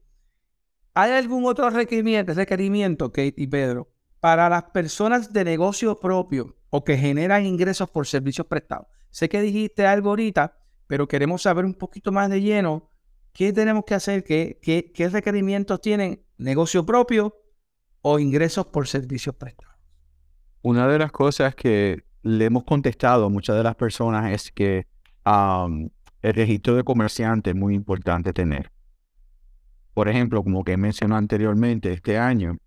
¿Hay 0.93 1.11
algún 1.11 1.45
otro 1.45 1.69
requerimiento, 1.69 2.33
requerimiento, 2.33 3.11
Kate 3.11 3.33
y 3.35 3.47
Pedro, 3.47 3.91
para 4.21 4.47
las 4.47 4.63
personas 4.63 5.33
de 5.33 5.43
negocio 5.43 5.99
propio 5.99 6.55
o 6.69 6.83
que 6.83 6.97
generan 6.97 7.45
ingresos 7.45 7.89
por 7.89 8.07
servicios 8.07 8.47
prestados? 8.47 8.87
Sé 9.09 9.27
que 9.27 9.41
dijiste 9.41 9.85
algo 9.85 10.09
ahorita, 10.09 10.57
pero 10.87 11.07
queremos 11.07 11.41
saber 11.41 11.65
un 11.65 11.73
poquito 11.73 12.11
más 12.13 12.29
de 12.29 12.41
lleno 12.41 12.89
qué 13.33 13.51
tenemos 13.51 13.83
que 13.85 13.95
hacer, 13.95 14.23
qué, 14.23 14.59
qué, 14.61 14.93
qué 14.93 15.09
requerimientos 15.09 15.81
tienen 15.81 16.25
negocio 16.37 16.85
propio 16.85 17.35
o 18.01 18.19
ingresos 18.19 18.67
por 18.67 18.87
servicios 18.87 19.35
prestados. 19.35 19.74
Una 20.65 20.87
de 20.87 20.97
las 20.97 21.11
cosas 21.11 21.53
que 21.53 22.05
le 22.23 22.45
hemos 22.45 22.63
contestado 22.63 23.27
a 23.27 23.29
muchas 23.29 23.55
de 23.55 23.61
las 23.61 23.75
personas 23.75 24.31
es 24.31 24.51
que 24.51 24.87
el 25.23 26.33
registro 26.33 26.73
de 26.75 26.83
comerciante 26.83 27.51
es 27.51 27.55
muy 27.55 27.75
importante 27.75 28.33
tener. 28.33 28.71
Por 29.93 30.09
ejemplo, 30.09 30.43
como 30.43 30.63
que 30.63 30.75
mencionó 30.75 31.17
anteriormente, 31.17 31.93
este 31.93 32.17
año, 32.17 32.57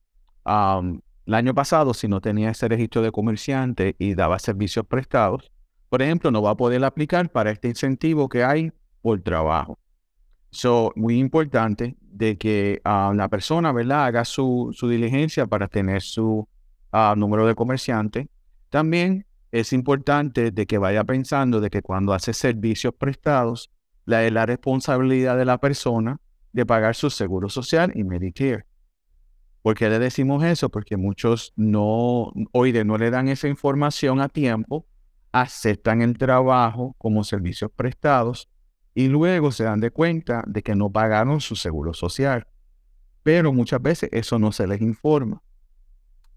el 0.47 1.35
año 1.35 1.55
pasado, 1.57 1.93
si 1.93 2.07
no 2.07 2.21
tenía 2.21 2.51
ese 2.51 2.69
registro 2.69 3.03
de 3.03 3.11
comerciante 3.11 3.97
y 3.99 4.15
daba 4.15 4.39
servicios 4.39 4.87
prestados, 4.87 5.51
por 5.89 6.01
ejemplo, 6.01 6.31
no 6.31 6.41
va 6.41 6.51
a 6.51 6.57
poder 6.57 6.85
aplicar 6.85 7.33
para 7.33 7.51
este 7.51 7.67
incentivo 7.67 8.29
que 8.29 8.45
hay 8.45 8.71
por 9.03 9.21
trabajo. 9.23 9.77
So, 10.53 10.93
muy 10.95 11.19
importante 11.19 11.97
de 12.01 12.39
que 12.39 12.81
la 12.85 13.29
persona, 13.29 13.73
¿verdad?, 13.73 14.05
haga 14.05 14.25
su, 14.25 14.71
su 14.73 14.89
diligencia 14.89 15.49
para 15.49 15.67
tener 15.67 16.01
su 16.01 16.47
ah, 16.93 17.15
número 17.17 17.47
de 17.47 17.55
comerciante. 17.55 18.29
También 18.71 19.27
es 19.51 19.73
importante 19.73 20.51
de 20.51 20.67
que 20.67 20.79
vaya 20.79 21.05
pensando 21.05 21.61
de 21.61 21.71
que 21.71 21.83
cuando 21.83 22.13
hace 22.13 22.33
servicios 22.33 22.95
prestados, 22.95 23.71
la 24.05 24.25
es 24.25 24.33
la 24.33 24.47
responsabilidad 24.47 25.37
de 25.37 25.45
la 25.45 25.59
persona 25.59 26.21
de 26.53 26.67
pagar 26.67 26.95
su 26.95 27.11
seguro 27.11 27.49
social 27.49 27.93
y 27.95 28.05
Medicare. 28.05 28.65
¿Por 29.63 29.75
qué 29.75 29.89
le 29.91 29.99
decimos 29.99 30.45
eso? 30.45 30.71
Porque 30.71 30.97
muchos 30.97 31.53
no, 31.57 32.33
oye, 32.53 32.85
no 32.85 32.97
le 32.97 33.11
dan 33.11 33.29
esa 33.29 33.49
información 33.49 34.21
a 34.21 34.29
tiempo, 34.29 34.87
aceptan 35.33 36.01
el 36.01 36.17
trabajo 36.17 36.95
como 36.99 37.25
servicios 37.25 37.71
prestados 37.75 38.49
y 38.95 39.09
luego 39.09 39.53
se 39.53 39.65
dan 39.65 39.81
de 39.81 39.91
cuenta 39.91 40.43
de 40.47 40.63
que 40.63 40.75
no 40.75 40.91
pagaron 40.91 41.41
su 41.41 41.55
seguro 41.55 41.93
social. 41.93 42.47
Pero 43.23 43.53
muchas 43.53 43.83
veces 43.83 44.09
eso 44.13 44.39
no 44.39 44.53
se 44.53 44.67
les 44.67 44.81
informa. 44.81 45.43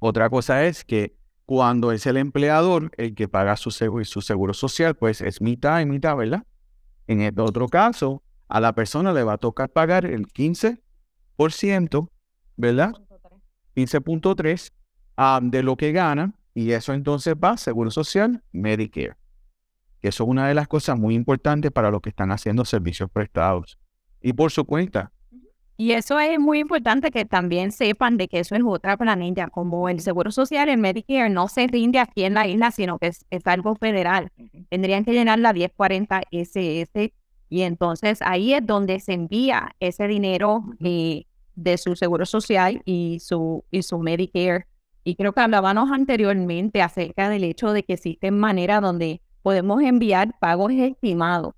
Otra 0.03 0.31
cosa 0.31 0.65
es 0.65 0.83
que 0.83 1.15
cuando 1.45 1.91
es 1.91 2.07
el 2.07 2.17
empleador 2.17 2.89
el 2.97 3.13
que 3.13 3.27
paga 3.27 3.55
su 3.55 3.69
seguro, 3.69 4.03
su 4.03 4.23
seguro 4.23 4.55
social, 4.55 4.95
pues 4.95 5.21
es 5.21 5.41
mitad 5.41 5.79
y 5.79 5.85
mitad, 5.85 6.17
¿verdad? 6.17 6.43
En 7.05 7.21
el 7.21 7.39
otro 7.39 7.69
caso, 7.69 8.23
a 8.47 8.59
la 8.59 8.73
persona 8.73 9.13
le 9.13 9.21
va 9.23 9.33
a 9.33 9.37
tocar 9.37 9.69
pagar 9.69 10.05
el 10.05 10.25
15%, 10.27 12.09
¿verdad? 12.57 12.93
15.3 13.75 14.71
de 15.51 15.61
lo 15.61 15.77
que 15.77 15.91
gana 15.91 16.33
y 16.55 16.71
eso 16.71 16.93
entonces 16.93 17.35
va 17.35 17.57
Seguro 17.57 17.91
Social, 17.91 18.43
Medicare. 18.51 19.17
que 19.99 20.07
eso 20.07 20.23
es 20.23 20.29
una 20.31 20.47
de 20.47 20.55
las 20.55 20.67
cosas 20.67 20.97
muy 20.97 21.13
importantes 21.13 21.71
para 21.71 21.91
los 21.91 22.01
que 22.01 22.09
están 22.09 22.31
haciendo 22.31 22.65
servicios 22.65 23.07
prestados. 23.11 23.77
Y 24.19 24.33
por 24.33 24.51
su 24.51 24.65
cuenta. 24.65 25.11
Y 25.81 25.93
eso 25.93 26.19
es 26.19 26.39
muy 26.39 26.59
importante 26.59 27.09
que 27.09 27.25
también 27.25 27.71
sepan 27.71 28.15
de 28.15 28.27
que 28.27 28.41
eso 28.41 28.53
es 28.53 28.61
otra 28.63 28.97
planilla, 28.97 29.47
como 29.47 29.89
el 29.89 29.99
Seguro 29.99 30.29
Social, 30.29 30.69
el 30.69 30.77
Medicare 30.77 31.27
no 31.27 31.47
se 31.47 31.65
rinde 31.65 31.97
aquí 31.97 32.23
en 32.23 32.35
la 32.35 32.45
isla, 32.45 32.69
sino 32.69 32.99
que 32.99 33.07
es, 33.07 33.25
algo 33.45 33.73
federal. 33.73 34.31
Tendrían 34.69 35.03
que 35.03 35.11
llenar 35.11 35.39
la 35.39 35.53
1040 35.53 36.21
SS 36.29 37.11
y 37.49 37.61
entonces 37.63 38.19
ahí 38.21 38.53
es 38.53 38.63
donde 38.63 38.99
se 38.99 39.13
envía 39.13 39.75
ese 39.79 40.07
dinero 40.07 40.65
eh, 40.81 41.25
de 41.55 41.77
su 41.79 41.95
Seguro 41.95 42.27
Social 42.27 42.83
y 42.85 43.17
su, 43.19 43.65
y 43.71 43.81
su 43.81 43.97
Medicare. 43.97 44.67
Y 45.03 45.15
creo 45.15 45.33
que 45.33 45.41
hablábamos 45.41 45.89
anteriormente 45.89 46.83
acerca 46.83 47.27
del 47.27 47.43
hecho 47.43 47.73
de 47.73 47.81
que 47.81 47.93
existen 47.93 48.37
maneras 48.37 48.83
donde 48.83 49.23
podemos 49.41 49.81
enviar 49.81 50.37
pagos 50.39 50.73
estimados. 50.73 51.55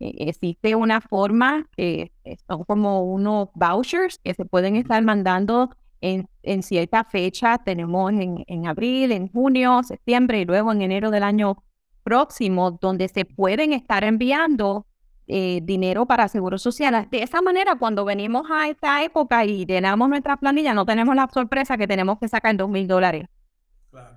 E, 0.00 0.28
existe 0.28 0.74
una 0.74 1.00
forma 1.00 1.66
que 1.76 2.12
son 2.46 2.64
como 2.64 3.02
unos 3.02 3.48
vouchers 3.54 4.18
que 4.22 4.34
se 4.34 4.44
pueden 4.44 4.76
estar 4.76 5.02
mandando 5.02 5.70
en, 6.00 6.28
en 6.42 6.62
cierta 6.62 7.04
fecha. 7.04 7.58
Tenemos 7.58 8.12
en, 8.12 8.44
en 8.46 8.66
abril, 8.66 9.12
en 9.12 9.28
junio, 9.28 9.82
septiembre 9.82 10.40
y 10.40 10.44
luego 10.44 10.72
en 10.72 10.82
enero 10.82 11.10
del 11.10 11.22
año 11.22 11.62
próximo, 12.02 12.70
donde 12.70 13.08
se 13.08 13.24
pueden 13.24 13.72
estar 13.72 14.02
enviando 14.04 14.86
eh, 15.26 15.60
dinero 15.62 16.06
para 16.06 16.26
seguros 16.28 16.62
sociales. 16.62 17.10
De 17.10 17.22
esa 17.22 17.42
manera, 17.42 17.74
cuando 17.74 18.06
venimos 18.06 18.46
a 18.50 18.68
esta 18.68 19.04
época 19.04 19.44
y 19.44 19.66
llenamos 19.66 20.08
nuestra 20.08 20.38
planilla, 20.38 20.72
no 20.72 20.86
tenemos 20.86 21.14
la 21.14 21.28
sorpresa 21.30 21.76
que 21.76 21.86
tenemos 21.86 22.18
que 22.18 22.28
sacar 22.28 22.56
dos 22.56 22.70
mil 22.70 22.86
dólares. 22.86 23.26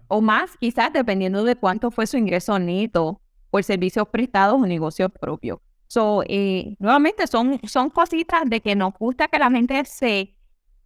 O 0.07 0.21
más, 0.21 0.55
quizás 0.57 0.93
dependiendo 0.93 1.43
de 1.43 1.55
cuánto 1.55 1.91
fue 1.91 2.07
su 2.07 2.17
ingreso 2.17 2.59
neto 2.59 3.19
por 3.49 3.63
servicios 3.63 4.07
prestados 4.07 4.61
o 4.61 4.65
negocios 4.65 5.11
propios. 5.11 5.59
So, 5.91 6.23
eh, 6.25 6.77
nuevamente 6.79 7.27
son, 7.27 7.59
son 7.67 7.89
cositas 7.89 8.43
de 8.45 8.61
que 8.61 8.77
nos 8.77 8.93
gusta 8.93 9.27
que 9.27 9.37
la 9.37 9.51
gente 9.51 9.83
se 9.83 10.33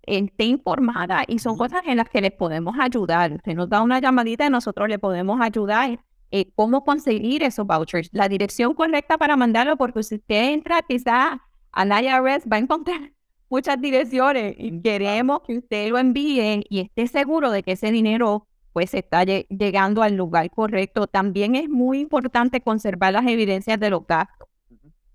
esté 0.01 0.45
informada 0.45 1.23
y 1.27 1.37
son 1.37 1.59
cosas 1.59 1.83
en 1.85 1.97
las 1.97 2.09
que 2.09 2.21
les 2.21 2.31
podemos 2.31 2.75
ayudar. 2.79 3.33
Usted 3.33 3.53
nos 3.53 3.69
da 3.69 3.83
una 3.83 3.99
llamadita 3.99 4.47
y 4.47 4.49
nosotros 4.49 4.89
le 4.89 4.97
podemos 4.97 5.39
ayudar 5.41 6.03
eh, 6.31 6.49
cómo 6.55 6.83
conseguir 6.83 7.43
esos 7.43 7.67
vouchers, 7.67 8.09
la 8.13 8.27
dirección 8.27 8.73
correcta 8.73 9.19
para 9.19 9.35
mandarlo, 9.35 9.77
porque 9.77 10.01
si 10.01 10.15
usted 10.15 10.53
entra 10.53 10.81
quizá 10.81 11.39
a 11.71 11.85
la 11.85 12.01
IRS 12.01 12.51
va 12.51 12.55
a 12.55 12.61
encontrar 12.61 13.11
muchas 13.51 13.79
direcciones 13.79 14.55
y 14.57 14.81
queremos 14.81 15.41
que 15.45 15.59
usted 15.59 15.87
lo 15.91 15.99
envíe 15.99 16.65
y 16.67 16.79
esté 16.79 17.05
seguro 17.05 17.51
de 17.51 17.61
que 17.61 17.73
ese 17.73 17.91
dinero 17.91 18.47
pues 18.73 18.95
está 18.95 19.23
llegando 19.23 20.01
al 20.01 20.15
lugar 20.15 20.49
correcto. 20.49 21.05
También 21.05 21.53
es 21.53 21.69
muy 21.69 21.99
importante 21.99 22.59
conservar 22.61 23.13
las 23.13 23.27
evidencias 23.27 23.79
de 23.79 23.91
los 23.91 24.07
gastos. 24.07 24.49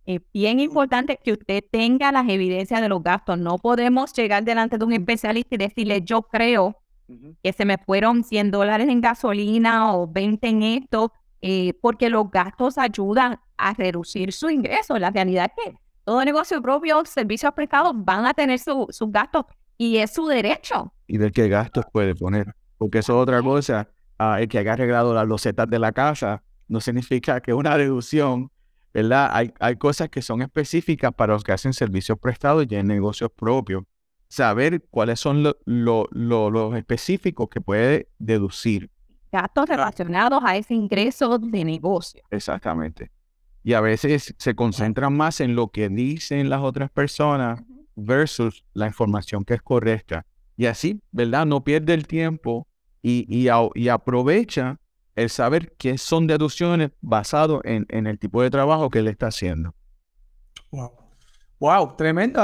Es 0.06 0.20
bien 0.32 0.60
importante 0.60 1.18
que 1.22 1.32
usted 1.32 1.64
tenga 1.70 2.10
las 2.12 2.28
evidencias 2.28 2.80
de 2.80 2.88
los 2.88 3.02
gastos. 3.02 3.38
No 3.38 3.58
podemos 3.58 4.12
llegar 4.12 4.44
delante 4.44 4.78
de 4.78 4.84
un 4.84 4.92
especialista 4.92 5.54
y 5.54 5.58
decirle, 5.58 6.02
yo 6.02 6.22
creo 6.22 6.76
que 7.42 7.52
se 7.52 7.64
me 7.64 7.76
fueron 7.78 8.24
100 8.24 8.50
dólares 8.50 8.88
en 8.88 9.00
gasolina 9.00 9.94
o 9.94 10.06
20 10.06 10.48
en 10.48 10.62
esto, 10.62 11.12
eh, 11.42 11.74
porque 11.80 12.08
los 12.08 12.30
gastos 12.30 12.78
ayudan 12.78 13.40
a 13.56 13.74
reducir 13.74 14.32
su 14.32 14.48
ingreso. 14.48 14.98
La 14.98 15.10
realidad 15.10 15.50
es 15.56 15.64
que 15.64 15.78
todo 16.04 16.24
negocio 16.24 16.60
propio, 16.62 17.04
servicios 17.04 17.52
prestados 17.52 17.92
van 17.96 18.26
a 18.26 18.34
tener 18.34 18.58
sus 18.58 19.12
gastos 19.12 19.44
y 19.76 19.96
es 19.98 20.12
su 20.12 20.26
derecho. 20.26 20.92
Y 21.06 21.18
ver 21.18 21.32
qué 21.32 21.48
gastos 21.48 21.84
puede 21.92 22.14
poner, 22.14 22.54
porque 22.78 22.98
eso 22.98 23.14
es 23.14 23.22
otra 23.22 23.42
cosa. 23.42 23.88
Ah, 24.18 24.40
el 24.40 24.48
que 24.48 24.58
haya 24.58 24.74
arreglado 24.74 25.14
las 25.14 25.26
losetas 25.26 25.68
de 25.68 25.78
la 25.78 25.92
casa 25.92 26.42
no 26.68 26.80
significa 26.80 27.40
que 27.40 27.54
una 27.54 27.76
reducción, 27.76 28.50
¿verdad? 28.92 29.31
Hay, 29.33 29.53
hay 29.61 29.76
cosas 29.76 30.09
que 30.09 30.22
son 30.22 30.42
específicas 30.42 31.12
para 31.14 31.35
los 31.35 31.44
que 31.44 31.53
hacen 31.53 31.72
servicios 31.72 32.18
prestados 32.18 32.66
y 32.68 32.74
en 32.74 32.87
negocios 32.87 33.31
propios 33.35 33.85
saber 34.31 34.85
cuáles 34.90 35.20
son 35.20 35.42
los 35.64 36.76
específicos 36.76 37.48
que 37.48 37.61
puede 37.61 38.09
deducir. 38.18 38.88
Gastos 39.33 39.68
relacionados 39.68 40.40
a 40.44 40.57
ese 40.57 40.74
ingreso 40.74 41.38
de 41.38 41.64
negocio. 41.64 42.22
Exactamente. 42.31 43.11
Y 43.62 43.74
a 43.74 43.81
veces 43.81 44.35
se 44.38 44.55
concentran 44.55 45.16
más 45.16 45.40
en 45.40 45.55
lo 45.55 45.68
que 45.68 45.88
dicen 45.88 46.48
las 46.48 46.62
otras 46.62 46.90
personas 46.90 47.62
versus 47.96 48.64
la 48.72 48.87
información 48.87 49.44
que 49.44 49.55
es 49.55 49.62
correcta. 49.62 50.24
Y 50.57 50.66
así, 50.66 51.00
¿verdad? 51.11 51.44
No 51.44 51.62
pierde 51.62 51.94
el 51.94 52.07
tiempo 52.07 52.66
y, 53.03 53.26
y, 53.29 53.88
aprovecha 53.88 54.79
el 55.16 55.31
saber 55.31 55.75
qué 55.77 55.99
son 55.99 56.27
deducciones 56.27 56.90
basado 57.01 57.61
en, 57.64 57.87
en, 57.88 58.07
el 58.07 58.18
tipo 58.18 58.42
de 58.42 58.51
trabajo 58.51 58.90
que 58.90 59.01
él 59.01 59.09
está 59.09 59.27
haciendo. 59.29 59.75
Wow. 60.70 61.01
Wow, 61.61 61.94
tremendo, 61.94 62.40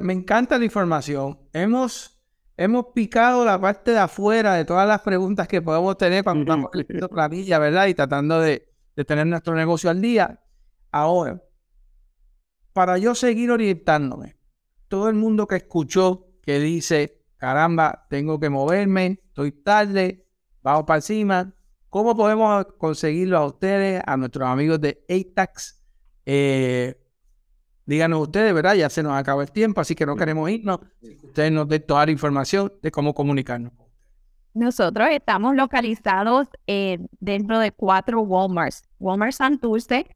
Me 0.00 0.12
encanta 0.12 0.58
la 0.58 0.64
información. 0.64 1.38
Hemos, 1.52 2.20
hemos 2.56 2.86
picado 2.92 3.44
la 3.44 3.60
parte 3.60 3.92
de 3.92 3.98
afuera 3.98 4.54
de 4.54 4.64
todas 4.64 4.88
las 4.88 5.02
preguntas 5.02 5.46
que 5.46 5.62
podemos 5.62 5.96
tener 5.96 6.24
cuando 6.24 6.42
estamos 6.42 6.70
la 6.88 7.08
planilla, 7.08 7.60
¿verdad? 7.60 7.86
Y 7.86 7.94
tratando 7.94 8.40
de, 8.40 8.68
tener 9.06 9.28
nuestro 9.28 9.54
negocio 9.54 9.88
al 9.88 10.00
día. 10.00 10.40
Ahora, 10.90 11.40
para 12.72 12.98
yo 12.98 13.14
seguir 13.14 13.52
orientándome, 13.52 14.36
todo 14.88 15.08
el 15.08 15.14
mundo 15.14 15.46
que 15.46 15.56
escuchó 15.56 16.26
que 16.42 16.58
dice, 16.58 17.22
caramba, 17.36 18.08
tengo 18.10 18.40
que 18.40 18.50
moverme, 18.50 19.20
estoy 19.28 19.52
tarde, 19.52 20.26
vamos 20.60 20.84
para 20.86 20.98
encima. 20.98 21.54
¿Cómo 21.90 22.16
podemos 22.16 22.66
conseguirlo 22.78 23.38
a 23.38 23.46
ustedes, 23.46 24.02
a 24.06 24.16
nuestros 24.16 24.48
amigos 24.48 24.80
de 24.80 25.04
ATAX? 25.08 25.82
Eh, 26.24 26.96
Díganos 27.90 28.20
ustedes, 28.20 28.54
¿verdad? 28.54 28.74
Ya 28.74 28.88
se 28.88 29.02
nos 29.02 29.14
acaba 29.14 29.42
el 29.42 29.50
tiempo, 29.50 29.80
así 29.80 29.96
que 29.96 30.06
no 30.06 30.14
queremos 30.14 30.48
irnos. 30.48 30.78
Ustedes 31.24 31.50
nos 31.50 31.66
den 31.66 31.84
toda 31.84 32.06
la 32.06 32.12
información 32.12 32.72
de 32.80 32.92
cómo 32.92 33.12
comunicarnos. 33.12 33.72
Nosotros 34.54 35.08
estamos 35.10 35.56
localizados 35.56 36.46
eh, 36.68 36.98
dentro 37.18 37.58
de 37.58 37.72
cuatro 37.72 38.20
Walmarts. 38.20 38.84
Walmart 39.00 39.32
Santurce, 39.32 40.06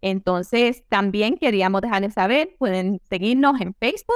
Entonces, 0.01 0.83
también 0.89 1.39
queríamos 1.39 1.81
dejarles 1.81 2.13
saber, 2.13 2.55
pueden 2.59 3.01
seguirnos 3.09 3.59
en 3.61 3.73
Facebook 3.73 4.13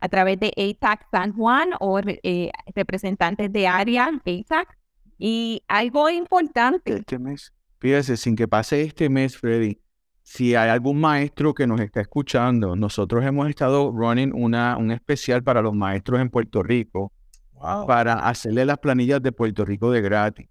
a 0.00 0.08
través 0.08 0.40
de 0.40 0.54
ATAC 0.56 1.06
San 1.10 1.34
Juan 1.34 1.68
o 1.80 2.00
eh, 2.00 2.50
representantes 2.74 3.52
de 3.52 3.68
área 3.68 4.06
ATAC. 4.06 4.77
Y 5.18 5.62
algo 5.66 6.08
importante. 6.08 6.94
Este 6.94 7.18
mes, 7.18 7.52
fíjese, 7.78 8.16
sin 8.16 8.36
que 8.36 8.46
pase 8.46 8.82
este 8.82 9.08
mes, 9.08 9.36
Freddy, 9.36 9.80
si 10.22 10.54
hay 10.54 10.68
algún 10.68 11.00
maestro 11.00 11.54
que 11.54 11.66
nos 11.66 11.80
está 11.80 12.00
escuchando, 12.00 12.76
nosotros 12.76 13.24
hemos 13.24 13.48
estado 13.48 13.90
running 13.90 14.32
una, 14.34 14.76
un 14.76 14.90
especial 14.90 15.42
para 15.42 15.62
los 15.62 15.74
maestros 15.74 16.20
en 16.20 16.30
Puerto 16.30 16.62
Rico 16.62 17.12
para 17.86 18.28
hacerle 18.28 18.64
las 18.64 18.78
planillas 18.78 19.22
de 19.22 19.32
Puerto 19.32 19.64
Rico 19.64 19.90
de 19.90 20.00
gratis. 20.00 20.48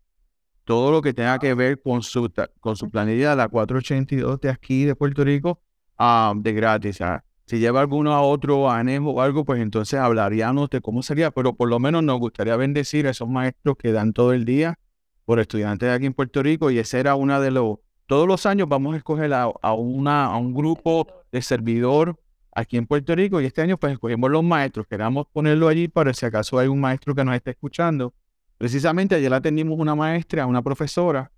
Todo 0.63 0.91
lo 0.91 1.01
que 1.01 1.13
tenga 1.13 1.39
que 1.39 1.53
ver 1.53 1.81
con 1.81 2.03
su, 2.03 2.29
con 2.59 2.75
su 2.75 2.89
planilla, 2.89 3.35
la 3.35 3.47
482 3.47 4.41
de 4.41 4.49
aquí 4.49 4.83
de 4.83 4.95
Puerto 4.95 5.23
Rico, 5.23 5.61
ah, 5.97 6.33
de 6.35 6.53
gratis. 6.53 6.99
Si 7.47 7.59
lleva 7.59 7.79
alguno 7.79 8.13
a 8.13 8.21
otro 8.21 8.69
anejo 8.69 9.11
o 9.11 9.21
algo, 9.21 9.45
pues 9.45 9.61
entonces 9.61 9.99
hablaríamos 9.99 10.69
de 10.69 10.81
cómo 10.81 11.01
sería, 11.01 11.31
pero 11.31 11.53
por 11.55 11.69
lo 11.69 11.79
menos 11.79 12.03
nos 12.03 12.19
gustaría 12.19 12.55
bendecir 12.57 13.07
a 13.07 13.11
esos 13.11 13.27
maestros 13.27 13.77
que 13.77 13.91
dan 13.91 14.13
todo 14.13 14.33
el 14.33 14.45
día 14.45 14.77
por 15.25 15.39
estudiantes 15.39 15.89
aquí 15.89 16.05
en 16.05 16.13
Puerto 16.13 16.43
Rico 16.43 16.71
y 16.71 16.77
ese 16.77 16.99
era 16.99 17.15
una 17.15 17.39
de 17.39 17.51
los 17.51 17.79
todos 18.05 18.27
los 18.27 18.45
años 18.45 18.69
vamos 18.69 18.93
a 18.93 18.97
escoger 18.97 19.33
a, 19.33 19.73
una, 19.73 20.25
a 20.25 20.37
un 20.37 20.53
grupo 20.53 21.07
de 21.31 21.41
servidor 21.41 22.17
aquí 22.53 22.77
en 22.77 22.87
Puerto 22.87 23.13
Rico 23.13 23.41
y 23.41 23.45
este 23.45 23.61
año 23.61 23.77
pues 23.77 23.93
escogimos 23.93 24.31
los 24.31 24.43
maestros. 24.43 24.87
Queremos 24.87 25.27
ponerlo 25.31 25.67
allí 25.67 25.89
para 25.89 26.13
si 26.13 26.25
acaso 26.25 26.57
hay 26.57 26.69
un 26.69 26.79
maestro 26.79 27.13
que 27.13 27.25
nos 27.25 27.35
esté 27.35 27.51
escuchando. 27.51 28.13
Precisamente 28.57 29.15
ayer 29.15 29.29
la 29.29 29.41
teníamos 29.41 29.77
una 29.77 29.93
maestra, 29.93 30.45
una 30.45 30.61
profesora, 30.61 31.31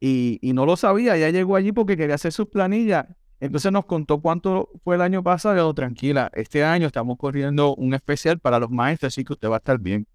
y, 0.00 0.38
no 0.54 0.64
lo 0.64 0.76
sabía. 0.76 1.16
Ella 1.16 1.30
llegó 1.30 1.56
allí 1.56 1.72
porque 1.72 1.96
quería 1.96 2.14
hacer 2.14 2.32
sus 2.32 2.48
planillas. 2.48 3.06
Entonces 3.40 3.72
nos 3.72 3.86
contó 3.86 4.20
cuánto 4.20 4.70
fue 4.84 4.96
el 4.96 5.00
año 5.00 5.22
pasado. 5.22 5.74
tranquila, 5.74 6.30
este 6.34 6.62
año 6.62 6.86
estamos 6.86 7.16
corriendo 7.18 7.74
un 7.74 7.94
especial 7.94 8.38
para 8.38 8.58
los 8.58 8.70
maestros, 8.70 9.12
así 9.12 9.24
que 9.24 9.32
usted 9.32 9.48
va 9.48 9.56
a 9.56 9.58
estar 9.58 9.78
bien. 9.78 10.06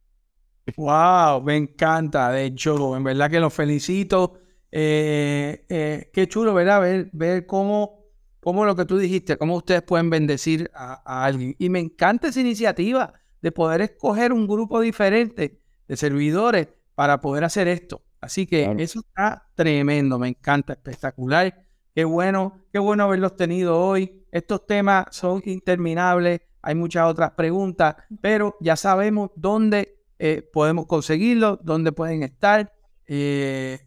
Wow, 0.77 1.41
me 1.43 1.57
encanta. 1.57 2.31
De 2.31 2.45
hecho, 2.45 2.95
en 2.95 3.03
verdad 3.03 3.29
que 3.29 3.39
los 3.39 3.53
felicito. 3.53 4.39
Eh, 4.71 5.65
eh, 5.69 6.09
qué 6.13 6.27
chulo, 6.27 6.53
¿verdad? 6.53 6.81
Ver, 6.81 7.09
ver 7.13 7.45
cómo 7.45 8.05
cómo 8.45 8.63
lo 8.63 8.75
que 8.75 8.85
tú 8.85 8.99
dijiste, 8.99 9.37
cómo 9.37 9.55
ustedes 9.55 9.81
pueden 9.81 10.11
bendecir 10.11 10.69
a, 10.75 11.25
alguien. 11.25 11.55
Y 11.57 11.69
me 11.69 11.79
encanta 11.79 12.27
esa 12.27 12.41
iniciativa 12.41 13.11
de 13.41 13.51
poder 13.51 13.81
escoger 13.81 14.31
un 14.31 14.45
grupo 14.45 14.79
diferente 14.81 15.59
de 15.87 15.97
servidores 15.97 16.67
para 16.93 17.21
poder 17.21 17.43
hacer 17.43 17.67
esto. 17.67 18.03
Así 18.21 18.45
que 18.45 18.71
eso 18.77 18.99
está 18.99 19.49
tremendo, 19.55 20.19
me 20.19 20.27
encanta, 20.27 20.73
espectacular. 20.73 21.64
Qué 21.95 22.03
bueno, 22.03 22.59
qué 22.73 22.79
bueno 22.79 23.05
haberlos 23.05 23.37
tenido 23.37 23.79
hoy. 23.79 24.21
Estos 24.29 24.67
temas 24.67 25.05
son 25.11 25.41
interminables, 25.45 26.41
hay 26.61 26.75
muchas 26.75 27.07
otras 27.07 27.31
preguntas, 27.31 27.95
pero 28.19 28.57
ya 28.59 28.75
sabemos 28.75 29.31
dónde 29.37 30.03
eh, 30.19 30.41
podemos 30.51 30.87
conseguirlos, 30.87 31.59
dónde 31.63 31.93
pueden 31.93 32.23
estar, 32.23 32.73
eh, 33.07 33.79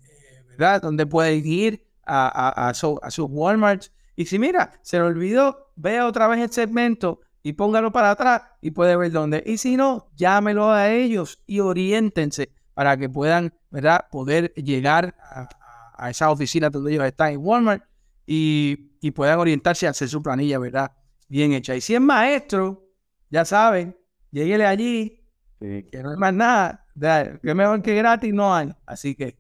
¿verdad? 0.49 0.81
Dónde 0.81 1.05
pueden 1.05 1.43
ir 1.45 1.87
a, 2.07 2.73
sus 2.73 3.27
Walmarts. 3.29 3.93
Y 4.17 4.25
si 4.25 4.39
mira, 4.39 4.73
se 4.81 4.97
le 4.97 5.03
olvidó, 5.03 5.71
vea 5.77 6.07
otra 6.07 6.29
vez 6.29 6.41
el 6.41 6.51
segmento 6.51 7.21
y 7.43 7.53
póngalo 7.53 7.93
para 7.93 8.13
atrás 8.13 8.43
y 8.63 8.71
puede 8.71 8.97
ver 8.97 9.13
dónde. 9.13 9.43
Y 9.45 9.59
si 9.59 9.77
no, 9.77 10.09
llámelo 10.17 10.71
a 10.73 10.91
ellos 10.91 11.43
y 11.47 11.61
oriéntense 11.61 12.55
para 12.73 12.97
que 12.97 13.11
puedan, 13.11 13.53
¿verdad? 13.69 14.07
Poder 14.11 14.55
llegar 14.55 15.15
a, 15.21 15.47
a 15.93 16.09
esa 16.09 16.31
oficina 16.31 16.71
donde 16.71 16.93
ellos 16.93 17.05
están 17.05 17.33
en 17.33 17.41
Walmart 17.41 17.88
y, 18.31 18.93
y, 19.01 19.11
puedan 19.13 19.39
orientarse 19.39 19.87
a 19.87 19.91
hacer 19.91 20.09
su 20.09 20.23
planilla, 20.23 20.59
¿verdad? 20.59 20.93
Bien 21.29 21.53
hecha. 21.55 21.75
Y 21.75 21.81
si 21.81 21.95
es 21.95 22.01
maestro, 22.01 22.87
ya 23.31 23.47
saben, 23.47 23.97
lléguele 24.31 24.67
allí, 24.67 25.25
que 25.59 26.01
no 26.03 26.11
hay 26.11 26.17
más 26.17 26.35
nada, 26.35 26.87
que 27.43 27.55
mejor 27.55 27.83
que 27.83 27.95
gratis 27.95 28.35
no 28.35 28.55
hay. 28.55 28.71
Así 28.85 29.15
que 29.15 29.39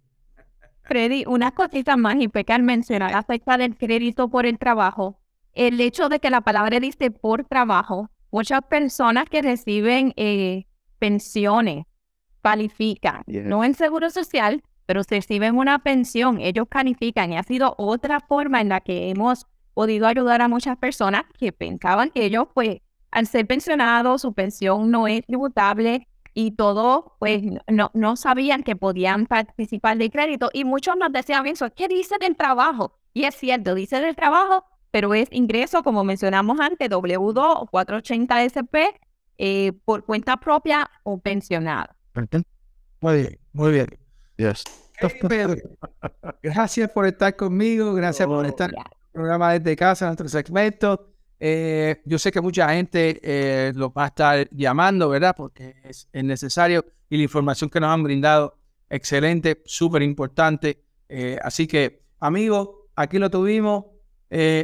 Freddy, 0.89 1.25
una 1.27 1.51
cosita 1.51 1.99
más 1.99 2.17
y 2.19 2.29
pecar 2.29 2.63
mencionar 2.63 3.15
acerca 3.15 3.59
del 3.59 3.77
crédito 3.77 4.31
por 4.31 4.47
el 4.47 4.59
trabajo. 4.59 5.21
El 5.53 5.79
hecho 5.83 6.09
de 6.09 6.19
que 6.19 6.31
la 6.31 6.41
palabra 6.41 6.81
dice 6.81 7.11
por 7.11 7.45
trabajo, 7.45 8.09
muchas 8.31 8.63
personas 8.63 9.27
que 9.29 9.43
reciben 9.43 10.15
eh, 10.17 10.65
pensiones 10.99 11.85
califican, 12.41 13.23
no 13.27 13.65
en 13.65 13.75
seguro 13.75 14.09
social, 14.09 14.63
pero 14.89 15.03
reciben 15.07 15.59
una 15.59 15.81
pensión, 15.81 16.41
ellos 16.41 16.67
califican 16.67 17.31
y 17.31 17.37
ha 17.37 17.43
sido 17.43 17.75
otra 17.77 18.21
forma 18.21 18.63
en 18.63 18.71
la 18.71 18.81
que 18.81 19.11
hemos 19.11 19.47
podido 19.75 20.07
ayudar 20.07 20.41
a 20.41 20.49
muchas 20.49 20.79
personas 20.79 21.25
que 21.39 21.53
pensaban 21.53 22.09
que 22.09 22.25
ellos, 22.25 22.47
pues, 22.55 22.79
al 23.11 23.27
ser 23.27 23.47
pensionados, 23.47 24.23
su 24.23 24.33
pensión 24.33 24.91
no 24.91 25.07
es 25.07 25.27
tributable 25.27 26.09
y 26.33 26.53
todos 26.53 27.05
pues 27.19 27.43
no, 27.67 27.91
no 27.93 28.17
sabían 28.17 28.63
que 28.63 28.77
podían 28.77 29.27
participar 29.27 29.99
de 29.99 30.09
crédito 30.09 30.49
y 30.55 30.65
muchos 30.65 30.97
nos 30.97 31.13
decían 31.13 31.47
eso, 31.47 31.71
¿qué 31.75 31.87
dice 31.87 32.15
del 32.19 32.35
trabajo? 32.35 32.99
Y 33.13 33.25
es 33.25 33.35
cierto, 33.35 33.75
dice 33.75 34.01
del 34.01 34.17
trabajo, 34.17 34.65
pero 34.91 35.13
es 35.13 35.29
ingreso, 35.33 35.83
como 35.83 36.03
mencionamos 36.03 36.61
antes, 36.61 36.89
W2 36.89 37.37
o 37.37 37.67
480 37.67 38.45
SP 38.49 38.89
eh, 39.37 39.73
por 39.85 40.07
cuenta 40.07 40.39
propia 40.39 40.89
o 41.03 41.19
pensionado. 41.19 41.95
Muy 43.03 43.17
bien, 43.17 43.39
muy 43.53 43.73
bien. 43.73 44.08
Gracias 46.43 46.91
por 46.91 47.07
estar 47.07 47.37
conmigo, 47.37 47.95
gracias 47.95 48.27
por 48.27 48.47
estar 48.47 48.71
en 48.71 48.79
el 48.79 49.13
programa 49.13 49.59
desde 49.59 49.77
casa, 49.77 50.07
nuestro 50.07 50.29
segmento. 50.29 51.09
Eh, 51.41 52.03
yo 52.05 52.19
sé 52.19 52.33
que 52.33 52.41
mucha 52.41 52.69
gente 52.71 53.21
eh, 53.23 53.73
lo 53.75 53.93
va 53.93 54.05
a 54.05 54.07
estar 54.09 54.49
llamando, 54.51 55.09
¿verdad? 55.09 55.35
Porque 55.37 55.77
es, 55.85 56.09
necesario 56.13 56.85
y 57.09 57.17
la 57.17 57.23
información 57.23 57.71
que 57.71 57.81
nos 57.81 57.91
han 57.91 58.03
brindado, 58.03 58.59
excelente, 58.89 59.63
súper 59.65 60.03
importante. 60.03 60.85
Eh, 61.09 61.39
así 61.43 61.67
que, 61.67 62.03
amigos, 62.21 62.71
aquí 62.97 63.19
lo 63.19 63.31
tuvimos. 63.31 63.85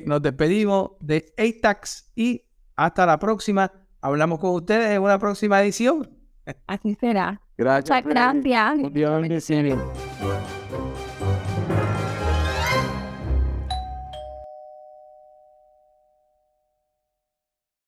nos 0.06 0.20
despedimos 0.20 0.92
de 1.00 1.32
ATAX 1.38 2.10
y 2.14 2.42
hasta 2.76 3.06
la 3.06 3.18
próxima. 3.18 3.72
Hablamos 4.00 4.38
con 4.38 4.50
ustedes 4.50 4.90
en 4.90 5.02
una 5.02 5.18
próxima 5.18 5.62
edición. 5.62 6.23
Así 6.66 6.94
será. 6.94 7.40
Gracias. 7.56 8.04
Muchas 8.04 8.42
gracias. 8.42 10.53